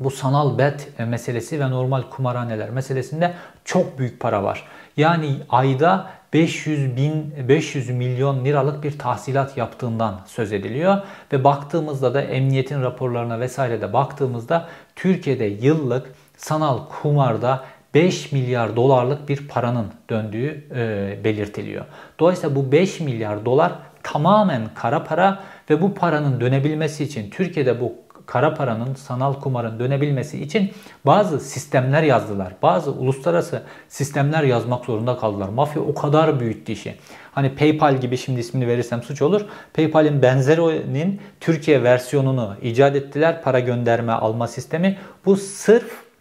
bu 0.00 0.10
sanal 0.10 0.58
bet 0.58 0.88
meselesi 0.98 1.60
ve 1.60 1.70
normal 1.70 2.02
kumarhaneler 2.02 2.70
meselesinde 2.70 3.34
çok 3.64 3.98
büyük 3.98 4.20
para 4.20 4.42
var. 4.42 4.64
Yani 4.96 5.36
ayda 5.48 6.10
500 6.32 6.96
bin 6.96 7.34
500 7.48 7.90
milyon 7.90 8.44
liralık 8.44 8.84
bir 8.84 8.98
tahsilat 8.98 9.56
yaptığından 9.56 10.20
söz 10.26 10.52
ediliyor 10.52 10.98
ve 11.32 11.44
baktığımızda 11.44 12.14
da 12.14 12.22
emniyetin 12.22 12.82
raporlarına 12.82 13.40
vesaire 13.40 13.80
de 13.80 13.92
baktığımızda 13.92 14.68
Türkiye'de 14.96 15.44
yıllık 15.44 16.12
sanal 16.36 16.78
kumarda 17.02 17.64
5 17.94 18.32
milyar 18.32 18.76
dolarlık 18.76 19.28
bir 19.28 19.48
paranın 19.48 19.86
döndüğü 20.10 20.64
e, 20.74 21.24
belirtiliyor. 21.24 21.84
Dolayısıyla 22.18 22.56
bu 22.56 22.72
5 22.72 23.00
milyar 23.00 23.44
dolar 23.44 23.72
tamamen 24.02 24.62
kara 24.74 25.04
para 25.04 25.42
ve 25.70 25.82
bu 25.82 25.94
paranın 25.94 26.40
dönebilmesi 26.40 27.04
için 27.04 27.30
Türkiye'de 27.30 27.80
bu 27.80 27.94
kara 28.26 28.54
paranın, 28.54 28.94
sanal 28.94 29.34
kumarın 29.34 29.78
dönebilmesi 29.78 30.42
için 30.42 30.72
bazı 31.06 31.40
sistemler 31.40 32.02
yazdılar. 32.02 32.54
Bazı 32.62 32.92
uluslararası 32.92 33.62
sistemler 33.88 34.42
yazmak 34.42 34.84
zorunda 34.84 35.16
kaldılar. 35.16 35.48
Mafya 35.48 35.82
o 35.82 35.94
kadar 35.94 36.40
büyüttü 36.40 36.72
işi. 36.72 36.94
Hani 37.32 37.54
PayPal 37.54 38.00
gibi 38.00 38.18
şimdi 38.18 38.40
ismini 38.40 38.66
verirsem 38.66 39.02
suç 39.02 39.22
olur. 39.22 39.40
PayPal'in 39.74 40.22
benzerinin 40.22 41.20
Türkiye 41.40 41.82
versiyonunu 41.82 42.56
icat 42.62 42.96
ettiler. 42.96 43.42
Para 43.42 43.60
gönderme 43.60 44.12
alma 44.12 44.48
sistemi. 44.48 44.98
Bu 45.24 45.36
sırf 45.36 46.11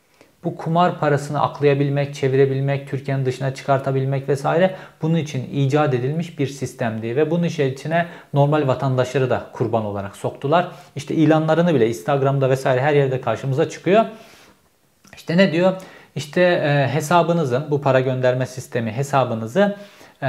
bu 0.43 0.55
kumar 0.55 0.99
parasını 0.99 1.41
aklayabilmek, 1.41 2.15
çevirebilmek, 2.15 2.89
Türkiye'nin 2.89 3.25
dışına 3.25 3.53
çıkartabilmek 3.53 4.29
vesaire 4.29 4.75
bunun 5.01 5.15
için 5.15 5.49
icat 5.53 5.93
edilmiş 5.93 6.39
bir 6.39 6.47
sistemdi 6.47 7.15
ve 7.15 7.31
bunun 7.31 7.43
içine 7.43 8.07
normal 8.33 8.67
vatandaşları 8.67 9.29
da 9.29 9.45
kurban 9.53 9.85
olarak 9.85 10.15
soktular. 10.15 10.67
İşte 10.95 11.15
ilanlarını 11.15 11.75
bile 11.75 11.89
Instagram'da 11.89 12.49
vesaire 12.49 12.81
her 12.81 12.93
yerde 12.93 13.21
karşımıza 13.21 13.69
çıkıyor. 13.69 14.05
İşte 15.15 15.37
ne 15.37 15.51
diyor? 15.51 15.73
İşte 16.15 16.41
e, 16.41 16.87
hesabınızın 16.93 17.67
bu 17.71 17.81
para 17.81 17.99
gönderme 17.99 18.45
sistemi 18.45 18.91
hesabınızı 18.91 19.77
e, 20.21 20.27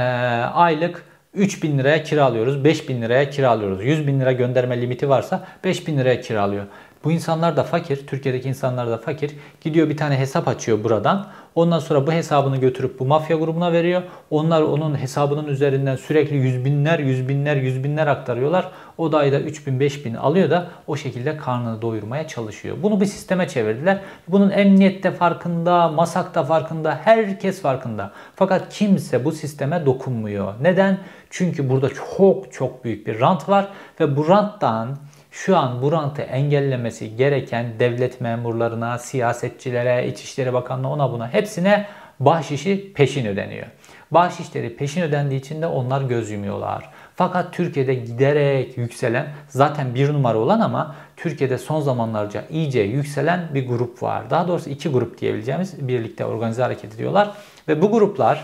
aylık 0.53 1.05
3 1.33 1.63
bin 1.63 1.79
liraya 1.79 2.03
kiralıyoruz, 2.03 2.63
5 2.63 2.89
bin 2.89 3.01
liraya 3.01 3.29
kiralıyoruz. 3.29 3.85
100 3.85 4.07
bin 4.07 4.19
lira 4.19 4.31
gönderme 4.31 4.81
limiti 4.81 5.09
varsa 5.09 5.47
5 5.63 5.87
bin 5.87 5.97
liraya 5.97 6.21
kiralıyor. 6.21 6.65
Bu 7.03 7.11
insanlar 7.11 7.57
da 7.57 7.63
fakir, 7.63 8.07
Türkiye'deki 8.07 8.49
insanlar 8.49 8.89
da 8.89 8.97
fakir. 8.97 9.35
Gidiyor 9.61 9.89
bir 9.89 9.97
tane 9.97 10.19
hesap 10.19 10.47
açıyor 10.47 10.83
buradan. 10.83 11.27
Ondan 11.55 11.79
sonra 11.79 12.07
bu 12.07 12.11
hesabını 12.11 12.57
götürüp 12.57 12.99
bu 12.99 13.05
mafya 13.05 13.37
grubuna 13.37 13.71
veriyor. 13.73 14.01
Onlar 14.29 14.61
onun 14.61 14.95
hesabının 14.95 15.47
üzerinden 15.47 15.95
sürekli 15.95 16.35
yüz 16.35 16.65
binler, 16.65 16.99
yüz 16.99 17.29
binler, 17.29 17.55
yüz 17.55 17.83
binler 17.83 18.07
aktarıyorlar. 18.07 18.71
O 18.97 19.11
da 19.11 19.17
ayda 19.17 19.39
3 19.39 19.67
bin, 19.67 19.79
5 19.79 20.05
bin 20.05 20.13
alıyor 20.13 20.49
da 20.49 20.67
o 20.87 20.95
şekilde 20.95 21.37
karnını 21.37 21.81
doyurmaya 21.81 22.27
çalışıyor. 22.27 22.77
Bunu 22.83 23.01
bir 23.01 23.05
sisteme 23.05 23.47
çevirdiler. 23.47 23.99
Bunun 24.27 24.49
emniyette 24.49 25.11
farkında, 25.11 25.87
masakta 25.87 26.43
farkında, 26.43 26.99
herkes 27.03 27.61
farkında. 27.61 28.11
Fakat 28.35 28.73
kimse 28.73 29.25
bu 29.25 29.31
sisteme 29.31 29.85
dokunmuyor. 29.85 30.53
Neden? 30.61 30.97
Çünkü 31.29 31.69
burada 31.69 31.89
çok 31.89 32.53
çok 32.53 32.83
büyük 32.83 33.07
bir 33.07 33.19
rant 33.19 33.49
var 33.49 33.67
ve 33.99 34.17
bu 34.17 34.27
ranttan 34.27 34.97
şu 35.33 35.57
an 35.57 35.81
bu 35.81 35.91
rantı 35.91 36.21
engellemesi 36.21 37.15
gereken 37.15 37.65
devlet 37.79 38.21
memurlarına, 38.21 38.97
siyasetçilere, 38.97 40.07
İçişleri 40.07 40.53
Bakanlığı 40.53 40.87
ona 40.87 41.11
buna 41.11 41.33
hepsine 41.33 41.85
bahşişi 42.19 42.93
peşin 42.93 43.25
ödeniyor. 43.25 43.67
Bahşişleri 44.11 44.75
peşin 44.75 45.01
ödendiği 45.01 45.39
için 45.39 45.61
de 45.61 45.67
onlar 45.67 46.01
göz 46.01 46.31
yumuyorlar. 46.31 46.89
Fakat 47.15 47.53
Türkiye'de 47.53 47.93
giderek 47.93 48.77
yükselen 48.77 49.27
zaten 49.47 49.95
bir 49.95 50.13
numara 50.13 50.37
olan 50.37 50.59
ama 50.59 50.95
Türkiye'de 51.17 51.57
son 51.57 51.81
zamanlarca 51.81 52.43
iyice 52.49 52.79
yükselen 52.79 53.49
bir 53.53 53.67
grup 53.67 54.03
var. 54.03 54.29
Daha 54.29 54.47
doğrusu 54.47 54.69
iki 54.69 54.89
grup 54.89 55.21
diyebileceğimiz 55.21 55.87
birlikte 55.87 56.25
organize 56.25 56.61
hareket 56.61 56.95
ediyorlar. 56.95 57.31
Ve 57.67 57.81
bu 57.81 57.91
gruplar 57.91 58.43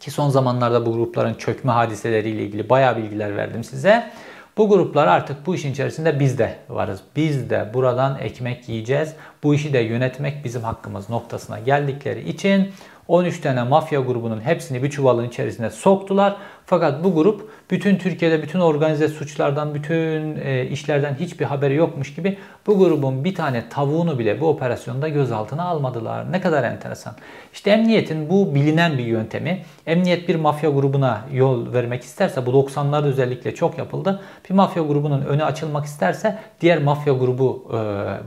ki 0.00 0.10
son 0.10 0.30
zamanlarda 0.30 0.86
bu 0.86 0.92
grupların 0.92 1.34
çökme 1.34 1.72
hadiseleriyle 1.72 2.42
ilgili 2.42 2.68
bayağı 2.68 2.96
bilgiler 2.96 3.36
verdim 3.36 3.64
size. 3.64 4.10
Bu 4.56 4.68
gruplar 4.68 5.06
artık 5.06 5.46
bu 5.46 5.54
işin 5.54 5.72
içerisinde 5.72 6.20
biz 6.20 6.38
de 6.38 6.56
varız. 6.68 7.00
Biz 7.16 7.50
de 7.50 7.70
buradan 7.74 8.18
ekmek 8.18 8.68
yiyeceğiz. 8.68 9.12
Bu 9.42 9.54
işi 9.54 9.72
de 9.72 9.78
yönetmek 9.78 10.44
bizim 10.44 10.62
hakkımız 10.62 11.10
noktasına 11.10 11.58
geldikleri 11.58 12.28
için 12.28 12.72
13 13.08 13.40
tane 13.40 13.62
mafya 13.62 14.00
grubunun 14.00 14.40
hepsini 14.40 14.82
bir 14.82 14.90
çuvalın 14.90 15.28
içerisine 15.28 15.70
soktular. 15.70 16.36
Fakat 16.66 17.04
bu 17.04 17.14
grup 17.14 17.50
bütün 17.70 17.96
Türkiye'de 17.96 18.42
bütün 18.42 18.60
organize 18.60 19.08
suçlardan, 19.08 19.74
bütün 19.74 20.36
e, 20.44 20.66
işlerden 20.66 21.14
hiçbir 21.14 21.44
haberi 21.44 21.74
yokmuş 21.74 22.14
gibi 22.14 22.38
bu 22.66 22.78
grubun 22.78 23.24
bir 23.24 23.34
tane 23.34 23.68
tavuğunu 23.68 24.18
bile 24.18 24.40
bu 24.40 24.48
operasyonda 24.48 25.08
gözaltına 25.08 25.64
almadılar. 25.64 26.32
Ne 26.32 26.40
kadar 26.40 26.64
enteresan. 26.64 27.14
İşte 27.52 27.70
emniyetin 27.70 28.30
bu 28.30 28.54
bilinen 28.54 28.98
bir 28.98 29.04
yöntemi. 29.04 29.62
Emniyet 29.86 30.28
bir 30.28 30.34
mafya 30.34 30.70
grubuna 30.70 31.20
yol 31.32 31.72
vermek 31.72 32.02
isterse 32.02 32.46
bu 32.46 32.50
90'larda 32.50 33.04
özellikle 33.04 33.54
çok 33.54 33.78
yapıldı. 33.78 34.20
Bir 34.50 34.54
mafya 34.54 34.82
grubunun 34.82 35.22
önü 35.22 35.44
açılmak 35.44 35.84
isterse 35.84 36.38
diğer 36.60 36.82
mafya 36.82 37.12
grubu 37.12 37.68
e, 37.70 37.76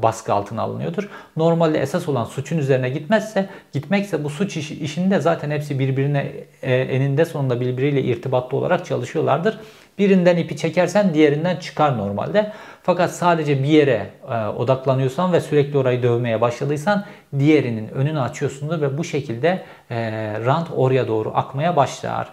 baskı 0.04 0.34
altına 0.34 0.62
alınıyordur. 0.62 1.10
Normalde 1.38 1.80
esas 1.80 2.10
olan 2.10 2.26
suçun 2.26 2.58
üzerine 2.58 2.90
gitmezse, 2.90 3.50
gitmekse 3.74 4.24
bu 4.24 4.30
suç 4.30 4.58
iş, 4.58 4.72
işinde 4.72 5.20
zaten 5.20 5.52
hepsi 5.52 5.80
birbirine 5.80 6.34
e, 6.62 6.76
eninde 6.76 7.26
sonunda 7.26 7.62
birbiriyle 7.62 8.02
irtibatlı 8.02 8.27
olarak 8.32 8.86
çalışıyorlardır. 8.86 9.60
Birinden 9.98 10.38
ipi 10.38 10.58
çekersen 10.58 11.14
diğerinden 11.14 11.56
çıkar 11.56 11.98
normalde. 11.98 12.52
Fakat 12.84 13.12
sadece 13.12 13.64
bir 13.64 13.68
yere 13.68 14.10
e, 14.32 14.48
odaklanıyorsan 14.48 15.34
ve 15.34 15.42
sürekli 15.42 15.78
orayı 15.78 16.04
dövmeye 16.04 16.42
başladıysan 16.42 17.06
diğerinin 17.40 17.88
önünü 17.88 18.20
açıyorsundur 18.20 18.82
ve 18.82 18.98
bu 18.98 19.04
şekilde 19.04 19.64
e, 19.92 19.98
rant 20.46 20.68
oraya 20.76 21.08
doğru 21.08 21.32
akmaya 21.36 21.76
başlar. 21.76 22.30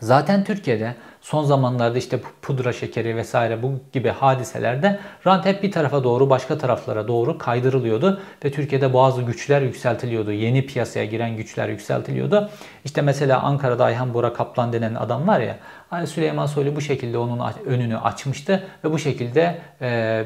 Zaten 0.00 0.44
Türkiye'de 0.44 0.94
son 1.24 1.44
zamanlarda 1.44 1.98
işte 1.98 2.20
pudra 2.42 2.72
şekeri 2.72 3.16
vesaire 3.16 3.62
bu 3.62 3.72
gibi 3.92 4.08
hadiselerde 4.08 4.98
rant 5.26 5.46
hep 5.46 5.62
bir 5.62 5.72
tarafa 5.72 6.04
doğru 6.04 6.30
başka 6.30 6.58
taraflara 6.58 7.08
doğru 7.08 7.38
kaydırılıyordu 7.38 8.20
ve 8.44 8.52
Türkiye'de 8.52 8.94
bazı 8.94 9.22
güçler 9.22 9.60
yükseltiliyordu. 9.60 10.32
Yeni 10.32 10.66
piyasaya 10.66 11.04
giren 11.04 11.36
güçler 11.36 11.68
yükseltiliyordu. 11.68 12.50
İşte 12.84 13.02
mesela 13.02 13.40
Ankara'da 13.40 13.84
Ayhan 13.84 14.14
Bora 14.14 14.32
Kaplan 14.32 14.72
denen 14.72 14.94
adam 14.94 15.28
var 15.28 15.40
ya 15.40 15.58
Süleyman 16.06 16.46
Soylu 16.46 16.76
bu 16.76 16.80
şekilde 16.80 17.18
onun 17.18 17.40
önünü 17.66 17.98
açmıştı 17.98 18.66
ve 18.84 18.92
bu 18.92 18.98
şekilde 18.98 19.58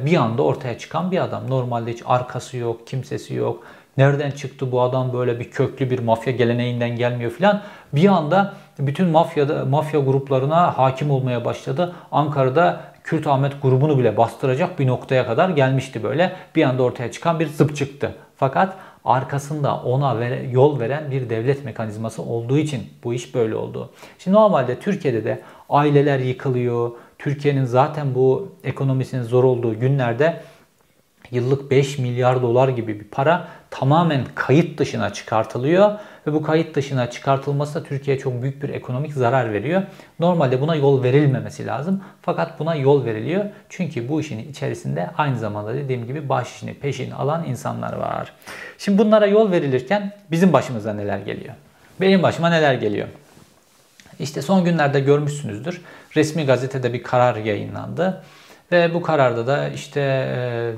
bir 0.04 0.16
anda 0.16 0.42
ortaya 0.42 0.78
çıkan 0.78 1.10
bir 1.10 1.18
adam. 1.24 1.50
Normalde 1.50 1.92
hiç 1.92 2.02
arkası 2.06 2.56
yok, 2.56 2.86
kimsesi 2.86 3.34
yok. 3.34 3.64
Nereden 3.96 4.30
çıktı 4.30 4.72
bu 4.72 4.82
adam 4.82 5.12
böyle 5.12 5.40
bir 5.40 5.50
köklü 5.50 5.90
bir 5.90 5.98
mafya 5.98 6.32
geleneğinden 6.32 6.96
gelmiyor 6.96 7.30
filan. 7.30 7.62
Bir 7.92 8.08
anda 8.08 8.54
bütün 8.78 9.08
mafyada 9.08 9.64
mafya 9.64 10.00
gruplarına 10.00 10.78
hakim 10.78 11.10
olmaya 11.10 11.44
başladı. 11.44 11.94
Ankara'da 12.12 12.80
Kürt 13.04 13.26
Ahmet 13.26 13.62
grubunu 13.62 13.98
bile 13.98 14.16
bastıracak 14.16 14.78
bir 14.78 14.86
noktaya 14.86 15.26
kadar 15.26 15.48
gelmişti 15.48 16.02
böyle. 16.02 16.32
Bir 16.56 16.62
anda 16.62 16.82
ortaya 16.82 17.12
çıkan 17.12 17.40
bir 17.40 17.46
zıp 17.46 17.76
çıktı. 17.76 18.14
Fakat 18.36 18.74
arkasında 19.04 19.76
ona 19.76 20.24
yol 20.50 20.80
veren 20.80 21.10
bir 21.10 21.30
devlet 21.30 21.64
mekanizması 21.64 22.22
olduğu 22.22 22.58
için 22.58 22.82
bu 23.04 23.14
iş 23.14 23.34
böyle 23.34 23.56
oldu. 23.56 23.90
Şimdi 24.18 24.36
normalde 24.36 24.78
Türkiye'de 24.80 25.24
de 25.24 25.40
aileler 25.68 26.18
yıkılıyor. 26.18 26.90
Türkiye'nin 27.18 27.64
zaten 27.64 28.14
bu 28.14 28.48
ekonomisinin 28.64 29.22
zor 29.22 29.44
olduğu 29.44 29.80
günlerde 29.80 30.40
yıllık 31.30 31.70
5 31.70 31.98
milyar 31.98 32.42
dolar 32.42 32.68
gibi 32.68 33.00
bir 33.00 33.04
para 33.04 33.48
tamamen 33.70 34.24
kayıt 34.34 34.78
dışına 34.78 35.12
çıkartılıyor 35.12 35.98
ve 36.26 36.32
bu 36.32 36.42
kayıt 36.42 36.74
dışına 36.74 37.10
çıkartılması 37.10 37.74
da 37.74 37.84
Türkiye'ye 37.84 38.20
çok 38.20 38.42
büyük 38.42 38.62
bir 38.62 38.68
ekonomik 38.68 39.12
zarar 39.12 39.52
veriyor. 39.52 39.82
Normalde 40.20 40.60
buna 40.60 40.74
yol 40.74 41.02
verilmemesi 41.02 41.66
lazım 41.66 42.02
fakat 42.22 42.58
buna 42.58 42.74
yol 42.74 43.04
veriliyor. 43.04 43.44
Çünkü 43.68 44.08
bu 44.08 44.20
işin 44.20 44.38
içerisinde 44.38 45.10
aynı 45.18 45.38
zamanda 45.38 45.74
dediğim 45.74 46.06
gibi 46.06 46.28
baş 46.28 46.56
işini 46.56 46.74
peşin 46.74 47.10
alan 47.10 47.44
insanlar 47.44 47.92
var. 47.92 48.32
Şimdi 48.78 48.98
bunlara 48.98 49.26
yol 49.26 49.50
verilirken 49.50 50.12
bizim 50.30 50.52
başımıza 50.52 50.92
neler 50.92 51.18
geliyor? 51.18 51.54
Benim 52.00 52.22
başıma 52.22 52.50
neler 52.50 52.74
geliyor? 52.74 53.08
İşte 54.18 54.42
son 54.42 54.64
günlerde 54.64 55.00
görmüşsünüzdür. 55.00 55.80
Resmi 56.16 56.46
gazetede 56.46 56.92
bir 56.92 57.02
karar 57.02 57.36
yayınlandı. 57.36 58.22
Ve 58.72 58.94
bu 58.94 59.02
kararda 59.02 59.46
da 59.46 59.68
işte 59.68 60.00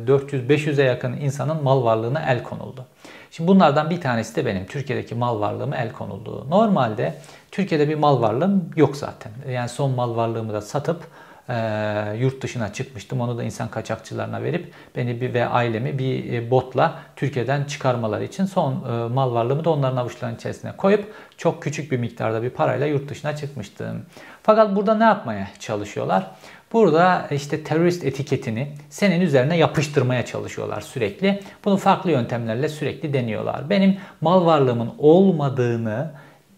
400-500'e 0.06 0.84
yakın 0.84 1.12
insanın 1.12 1.62
mal 1.62 1.84
varlığına 1.84 2.20
el 2.20 2.42
konuldu. 2.42 2.86
Şimdi 3.30 3.48
bunlardan 3.48 3.90
bir 3.90 4.00
tanesi 4.00 4.36
de 4.36 4.46
benim. 4.46 4.66
Türkiye'deki 4.66 5.14
mal 5.14 5.40
varlığıma 5.40 5.76
el 5.76 5.92
konuldu. 5.92 6.46
Normalde 6.50 7.14
Türkiye'de 7.50 7.88
bir 7.88 7.94
mal 7.94 8.20
varlığım 8.20 8.70
yok 8.76 8.96
zaten. 8.96 9.32
Yani 9.50 9.68
son 9.68 9.90
mal 9.90 10.16
varlığımı 10.16 10.52
da 10.52 10.60
satıp 10.60 11.02
e, 11.48 12.16
yurt 12.18 12.42
dışına 12.42 12.72
çıkmıştım. 12.72 13.20
Onu 13.20 13.38
da 13.38 13.42
insan 13.42 13.68
kaçakçılarına 13.68 14.42
verip 14.42 14.72
beni 14.96 15.20
bir 15.20 15.34
ve 15.34 15.46
ailemi 15.46 15.98
bir 15.98 16.32
e, 16.32 16.50
botla 16.50 16.98
Türkiye'den 17.16 17.64
çıkarmaları 17.64 18.24
için 18.24 18.44
son 18.44 18.72
e, 18.72 19.08
mal 19.08 19.34
varlığımı 19.34 19.64
da 19.64 19.70
onların 19.70 19.96
avuçlarının 19.96 20.36
içerisine 20.36 20.72
koyup 20.76 21.12
çok 21.36 21.62
küçük 21.62 21.92
bir 21.92 21.98
miktarda 21.98 22.42
bir 22.42 22.50
parayla 22.50 22.86
yurt 22.86 23.08
dışına 23.08 23.36
çıkmıştım. 23.36 24.06
Fakat 24.42 24.76
burada 24.76 24.94
ne 24.94 25.04
yapmaya 25.04 25.48
çalışıyorlar? 25.58 26.30
Burada 26.72 27.28
işte 27.30 27.64
terörist 27.64 28.04
etiketini 28.04 28.68
senin 28.90 29.20
üzerine 29.20 29.56
yapıştırmaya 29.56 30.24
çalışıyorlar 30.24 30.80
sürekli. 30.80 31.40
Bunu 31.64 31.76
farklı 31.76 32.10
yöntemlerle 32.10 32.68
sürekli 32.68 33.12
deniyorlar. 33.12 33.70
Benim 33.70 33.96
mal 34.20 34.46
varlığımın 34.46 34.90
olmadığını 34.98 36.10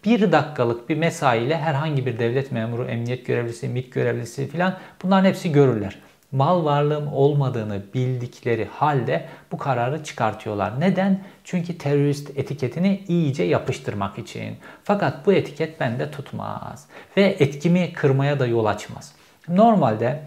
bir 0.04 0.32
dakikalık 0.32 0.88
bir 0.88 0.96
mesaiyle 0.96 1.56
herhangi 1.56 2.06
bir 2.06 2.18
devlet 2.18 2.52
memuru, 2.52 2.84
emniyet 2.84 3.26
görevlisi, 3.26 3.68
MİT 3.68 3.92
görevlisi 3.92 4.48
filan 4.48 4.78
bunların 5.02 5.28
hepsi 5.28 5.52
görürler. 5.52 5.98
Mal 6.32 6.64
varlığım 6.64 7.12
olmadığını 7.12 7.82
bildikleri 7.94 8.64
halde 8.64 9.28
bu 9.52 9.58
kararı 9.58 10.04
çıkartıyorlar. 10.04 10.80
Neden? 10.80 11.24
Çünkü 11.44 11.78
terörist 11.78 12.38
etiketini 12.38 13.04
iyice 13.08 13.42
yapıştırmak 13.42 14.18
için. 14.18 14.56
Fakat 14.84 15.26
bu 15.26 15.32
etiket 15.32 15.80
bende 15.80 16.10
tutmaz 16.10 16.86
ve 17.16 17.22
etkimi 17.22 17.92
kırmaya 17.92 18.40
da 18.40 18.46
yol 18.46 18.64
açmaz. 18.64 19.14
Normalde 19.48 20.20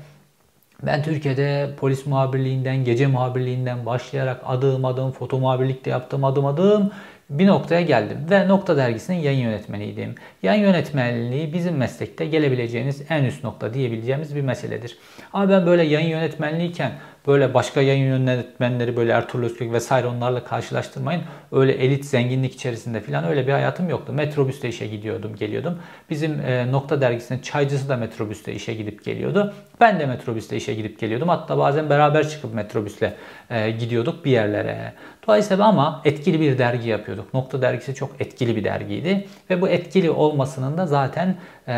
ben 0.84 1.04
Türkiye'de 1.04 1.70
polis 1.80 2.06
muhabirliğinden, 2.06 2.84
gece 2.84 3.08
muhabirliğinden 3.08 3.86
başlayarak 3.86 4.42
adım 4.46 4.86
adım 4.86 5.12
foto 5.12 5.40
muhabirlikte 5.40 5.90
yaptım 5.90 6.24
adım 6.24 6.46
adım 6.46 6.92
bir 7.30 7.48
noktaya 7.48 7.82
geldim 7.82 8.18
ve 8.30 8.48
Nokta 8.48 8.78
Dergisi'nin 8.78 9.18
yayın 9.18 9.40
yönetmeniydim. 9.40 10.16
Yayın 10.44 10.64
yönetmenliği 10.64 11.54
bizim 11.54 11.78
meslekte 11.78 12.26
gelebileceğiniz 12.26 13.02
en 13.10 13.24
üst 13.24 13.44
nokta 13.44 13.74
diyebileceğimiz 13.74 14.36
bir 14.36 14.42
meseledir. 14.42 14.98
Ama 15.34 15.50
ben 15.50 15.66
böyle 15.66 15.84
yayın 15.84 16.10
yönetmenliğiken 16.10 16.92
böyle 17.28 17.54
başka 17.54 17.82
yayın 17.82 18.06
yönetmenleri 18.06 18.98
böyle 18.98 19.12
Ertuğrul 19.12 19.44
Özkök 19.44 19.74
vesaire 19.74 20.08
onlarla 20.08 20.44
karşılaştırmayın. 20.44 21.22
Öyle 21.52 21.72
elit 21.72 22.06
zenginlik 22.06 22.54
içerisinde 22.54 23.02
falan 23.02 23.26
öyle 23.26 23.48
bir 23.48 23.52
hayatım 23.52 23.90
yoktu. 23.90 24.14
Metrobüste 24.14 24.70
işe 24.70 24.88
gidiyordum, 24.88 25.36
geliyordum. 25.36 25.80
Bizim 26.10 26.40
e, 26.40 26.72
Nokta 26.72 27.02
Dergisi'nin 27.02 27.40
çaycısı 27.40 27.90
da 27.90 27.98
metrobüste 27.98 28.54
işe 28.54 28.74
gidip 28.74 29.06
geliyordu. 29.06 29.54
Ben 29.82 30.00
de 30.00 30.06
metrobüste 30.06 30.58
işe 30.58 30.74
gidip 30.74 31.00
geliyordum. 31.00 31.30
Hatta 31.30 31.58
bazen 31.58 31.90
beraber 31.90 32.30
çıkıp 32.30 32.54
metrobüsle 32.54 33.14
e, 33.50 33.72
gidiyorduk 33.72 34.26
bir 34.26 34.32
yerlere. 34.32 34.94
Dolayısıyla 35.28 35.66
ama 35.66 36.02
etkili 36.06 36.40
bir 36.40 36.58
dergi 36.58 36.90
yapıyorduk. 36.90 37.34
Nokta 37.34 37.62
dergisi 37.62 37.96
çok 37.96 38.22
etkili 38.22 38.56
bir 38.56 38.64
dergiydi. 38.64 39.28
Ve 39.50 39.62
bu 39.62 39.70
etkili 39.70 40.12
olmasının 40.12 40.78
da 40.78 40.88
zaten 40.88 41.36
e, 41.68 41.74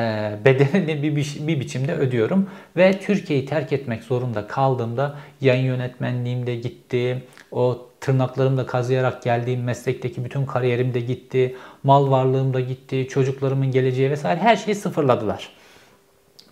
bedelini 0.45 1.15
bir, 1.15 1.60
biçimde 1.60 1.93
ödüyorum. 1.93 2.49
Ve 2.77 2.99
Türkiye'yi 2.99 3.45
terk 3.45 3.73
etmek 3.73 4.03
zorunda 4.03 4.47
kaldığımda 4.47 5.15
yayın 5.41 5.65
yönetmenliğim 5.65 6.47
de 6.47 6.55
gitti. 6.55 7.23
O 7.51 7.88
tırnaklarımla 8.01 8.65
kazıyarak 8.65 9.23
geldiğim 9.23 9.63
meslekteki 9.63 10.25
bütün 10.25 10.45
kariyerim 10.45 10.93
de 10.93 10.99
gitti. 10.99 11.55
Mal 11.83 12.12
varlığım 12.12 12.53
da 12.53 12.60
gitti. 12.60 13.07
Çocuklarımın 13.10 13.71
geleceği 13.71 14.12
vesaire 14.12 14.39
her 14.39 14.55
şeyi 14.55 14.75
sıfırladılar. 14.75 15.49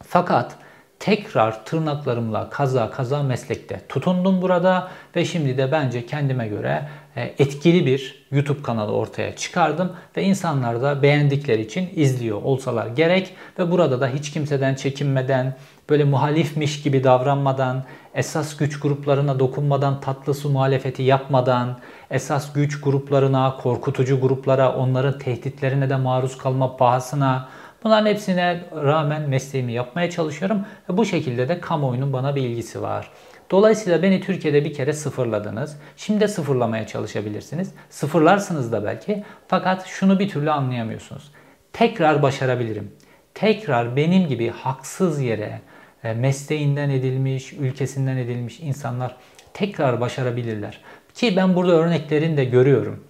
Fakat 0.04 0.56
tekrar 1.00 1.66
tırnaklarımla 1.66 2.50
kaza 2.50 2.92
kaza 2.92 3.24
meslekte 3.24 3.82
tutundum 3.90 4.42
burada 4.42 4.88
ve 5.16 5.26
şimdi 5.26 5.58
de 5.58 5.72
bence 5.72 6.06
kendime 6.06 6.48
göre 6.48 6.90
e, 7.16 7.34
etkili 7.40 7.86
bir 7.86 8.26
YouTube 8.32 8.62
kanalı 8.62 8.92
ortaya 8.92 9.36
çıkardım 9.36 9.92
ve 10.18 10.24
insanlar 10.24 10.82
da 10.82 11.02
beğendikleri 11.02 11.62
için 11.62 11.90
izliyor 11.96 12.42
olsalar 12.42 12.88
gerek 12.88 13.34
ve 13.60 13.72
burada 13.72 14.02
da 14.02 14.08
hiç 14.08 14.32
kimseden 14.32 14.76
çekinmeden 14.76 15.56
böyle 15.90 16.04
muhalifmiş 16.04 16.84
gibi 16.84 17.04
davranmadan 17.04 17.84
esas 18.14 18.58
güç 18.58 18.80
gruplarına 18.80 19.40
dokunmadan 19.40 20.02
tatlı 20.02 20.34
su 20.34 20.50
muhalefeti 20.50 21.04
yapmadan 21.04 21.80
esas 22.12 22.54
güç 22.54 22.82
gruplarına 22.82 23.58
korkutucu 23.58 24.22
gruplara 24.22 24.76
onların 24.76 25.20
tehditlerine 25.20 25.90
de 25.90 25.96
maruz 25.96 26.38
kalma 26.38 26.78
pahasına 26.78 27.50
Bunların 27.86 28.06
hepsine 28.06 28.64
rağmen 28.76 29.30
mesleğimi 29.30 29.74
yapmaya 29.74 30.10
çalışıyorum 30.10 30.66
ve 30.90 30.98
bu 30.98 31.06
şekilde 31.06 31.50
de 31.50 31.60
kamuoyunun 31.60 32.14
bana 32.14 32.36
bir 32.36 32.42
ilgisi 32.42 32.82
var. 32.82 33.12
Dolayısıyla 33.52 34.04
beni 34.04 34.22
Türkiye'de 34.22 34.66
bir 34.66 34.74
kere 34.74 34.94
sıfırladınız. 34.94 35.78
Şimdi 35.98 36.20
de 36.20 36.28
sıfırlamaya 36.28 36.88
çalışabilirsiniz. 36.88 37.72
Sıfırlarsınız 37.90 38.72
da 38.72 38.84
belki. 38.86 39.24
Fakat 39.48 39.86
şunu 39.88 40.20
bir 40.20 40.30
türlü 40.30 40.52
anlayamıyorsunuz. 40.52 41.32
Tekrar 41.74 42.22
başarabilirim. 42.22 42.92
Tekrar 43.34 43.96
benim 43.96 44.28
gibi 44.28 44.50
haksız 44.50 45.22
yere 45.22 45.62
e, 46.04 46.14
mesleğinden 46.14 46.90
edilmiş, 46.90 47.54
ülkesinden 47.54 48.18
edilmiş 48.18 48.60
insanlar 48.60 49.16
tekrar 49.54 50.02
başarabilirler. 50.02 50.82
Ki 51.14 51.34
ben 51.36 51.56
burada 51.56 51.72
örneklerini 51.72 52.38
de 52.38 52.46
görüyorum. 52.46 53.04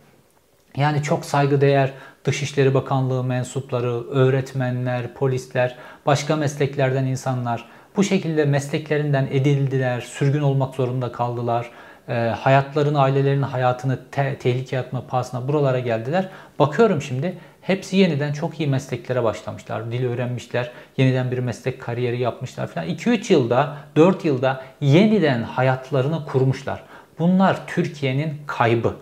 Yani 0.77 1.03
çok 1.03 1.25
saygıdeğer 1.25 1.93
Dışişleri 2.25 2.73
Bakanlığı 2.73 3.23
mensupları, 3.23 4.09
öğretmenler, 4.09 5.13
polisler, 5.13 5.75
başka 6.05 6.35
mesleklerden 6.35 7.05
insanlar 7.05 7.65
bu 7.95 8.03
şekilde 8.03 8.45
mesleklerinden 8.45 9.27
edildiler, 9.31 10.01
sürgün 10.01 10.41
olmak 10.41 10.75
zorunda 10.75 11.11
kaldılar. 11.11 11.71
E, 12.07 12.13
hayatlarını, 12.13 13.01
ailelerinin 13.01 13.41
hayatını 13.41 13.99
te- 14.11 14.37
tehlikeye 14.37 14.81
atma 14.81 15.07
pahasına 15.07 15.47
buralara 15.47 15.79
geldiler. 15.79 16.29
Bakıyorum 16.59 17.01
şimdi 17.01 17.37
hepsi 17.61 17.97
yeniden 17.97 18.33
çok 18.33 18.59
iyi 18.59 18.69
mesleklere 18.69 19.23
başlamışlar. 19.23 19.91
Dil 19.91 20.05
öğrenmişler, 20.05 20.71
yeniden 20.97 21.31
bir 21.31 21.39
meslek 21.39 21.81
kariyeri 21.81 22.19
yapmışlar 22.19 22.67
falan. 22.67 22.87
2-3 22.87 23.33
yılda, 23.33 23.77
4 23.95 24.25
yılda 24.25 24.63
yeniden 24.81 25.43
hayatlarını 25.43 26.25
kurmuşlar. 26.25 26.83
Bunlar 27.19 27.67
Türkiye'nin 27.67 28.41
kaybı. 28.47 28.95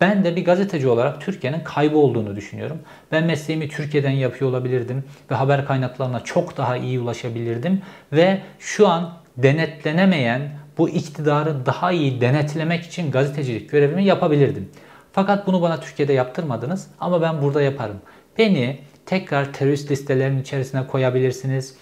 Ben 0.00 0.24
de 0.24 0.36
bir 0.36 0.44
gazeteci 0.44 0.88
olarak 0.88 1.20
Türkiye'nin 1.20 1.60
kaybı 1.60 1.98
olduğunu 1.98 2.36
düşünüyorum. 2.36 2.78
Ben 3.12 3.24
mesleğimi 3.24 3.68
Türkiye'den 3.68 4.10
yapıyor 4.10 4.50
olabilirdim 4.50 5.04
ve 5.30 5.34
haber 5.34 5.66
kaynaklarına 5.66 6.20
çok 6.20 6.56
daha 6.56 6.76
iyi 6.76 7.00
ulaşabilirdim 7.00 7.82
ve 8.12 8.40
şu 8.58 8.88
an 8.88 9.12
denetlenemeyen 9.36 10.50
bu 10.78 10.88
iktidarı 10.88 11.66
daha 11.66 11.92
iyi 11.92 12.20
denetlemek 12.20 12.84
için 12.84 13.10
gazetecilik 13.10 13.70
görevimi 13.70 14.04
yapabilirdim. 14.04 14.68
Fakat 15.12 15.46
bunu 15.46 15.62
bana 15.62 15.80
Türkiye'de 15.80 16.12
yaptırmadınız 16.12 16.86
ama 17.00 17.22
ben 17.22 17.42
burada 17.42 17.62
yaparım. 17.62 17.96
Beni 18.38 18.78
tekrar 19.06 19.52
terörist 19.52 19.90
listelerinin 19.90 20.42
içerisine 20.42 20.86
koyabilirsiniz 20.86 21.76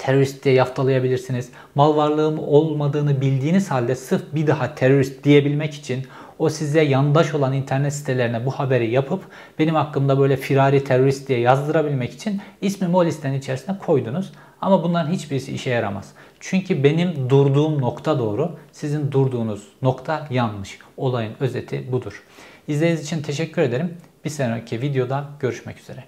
terörist 0.00 0.44
diye 0.44 0.54
yaftalayabilirsiniz. 0.54 1.48
Mal 1.74 1.96
varlığım 1.96 2.38
olmadığını 2.38 3.20
bildiğiniz 3.20 3.70
halde 3.70 3.94
sırf 3.94 4.22
bir 4.34 4.46
daha 4.46 4.74
terörist 4.74 5.24
diyebilmek 5.24 5.74
için 5.74 6.06
o 6.40 6.48
size 6.48 6.80
yandaş 6.80 7.34
olan 7.34 7.52
internet 7.52 7.92
sitelerine 7.92 8.46
bu 8.46 8.50
haberi 8.50 8.90
yapıp 8.90 9.24
benim 9.58 9.74
hakkımda 9.74 10.18
böyle 10.18 10.36
firari 10.36 10.84
terörist 10.84 11.28
diye 11.28 11.40
yazdırabilmek 11.40 12.12
için 12.12 12.40
ismimi 12.60 12.96
o 12.96 13.04
listenin 13.04 13.38
içerisine 13.38 13.78
koydunuz. 13.78 14.32
Ama 14.60 14.84
bunların 14.84 15.12
hiçbirisi 15.12 15.52
işe 15.52 15.70
yaramaz. 15.70 16.12
Çünkü 16.40 16.84
benim 16.84 17.30
durduğum 17.30 17.80
nokta 17.80 18.18
doğru, 18.18 18.56
sizin 18.72 19.12
durduğunuz 19.12 19.68
nokta 19.82 20.26
yanlış. 20.30 20.78
Olayın 20.96 21.32
özeti 21.40 21.92
budur. 21.92 22.22
İzlediğiniz 22.68 23.04
için 23.04 23.22
teşekkür 23.22 23.62
ederim. 23.62 23.96
Bir 24.24 24.30
sonraki 24.30 24.82
videoda 24.82 25.24
görüşmek 25.40 25.78
üzere. 25.78 26.04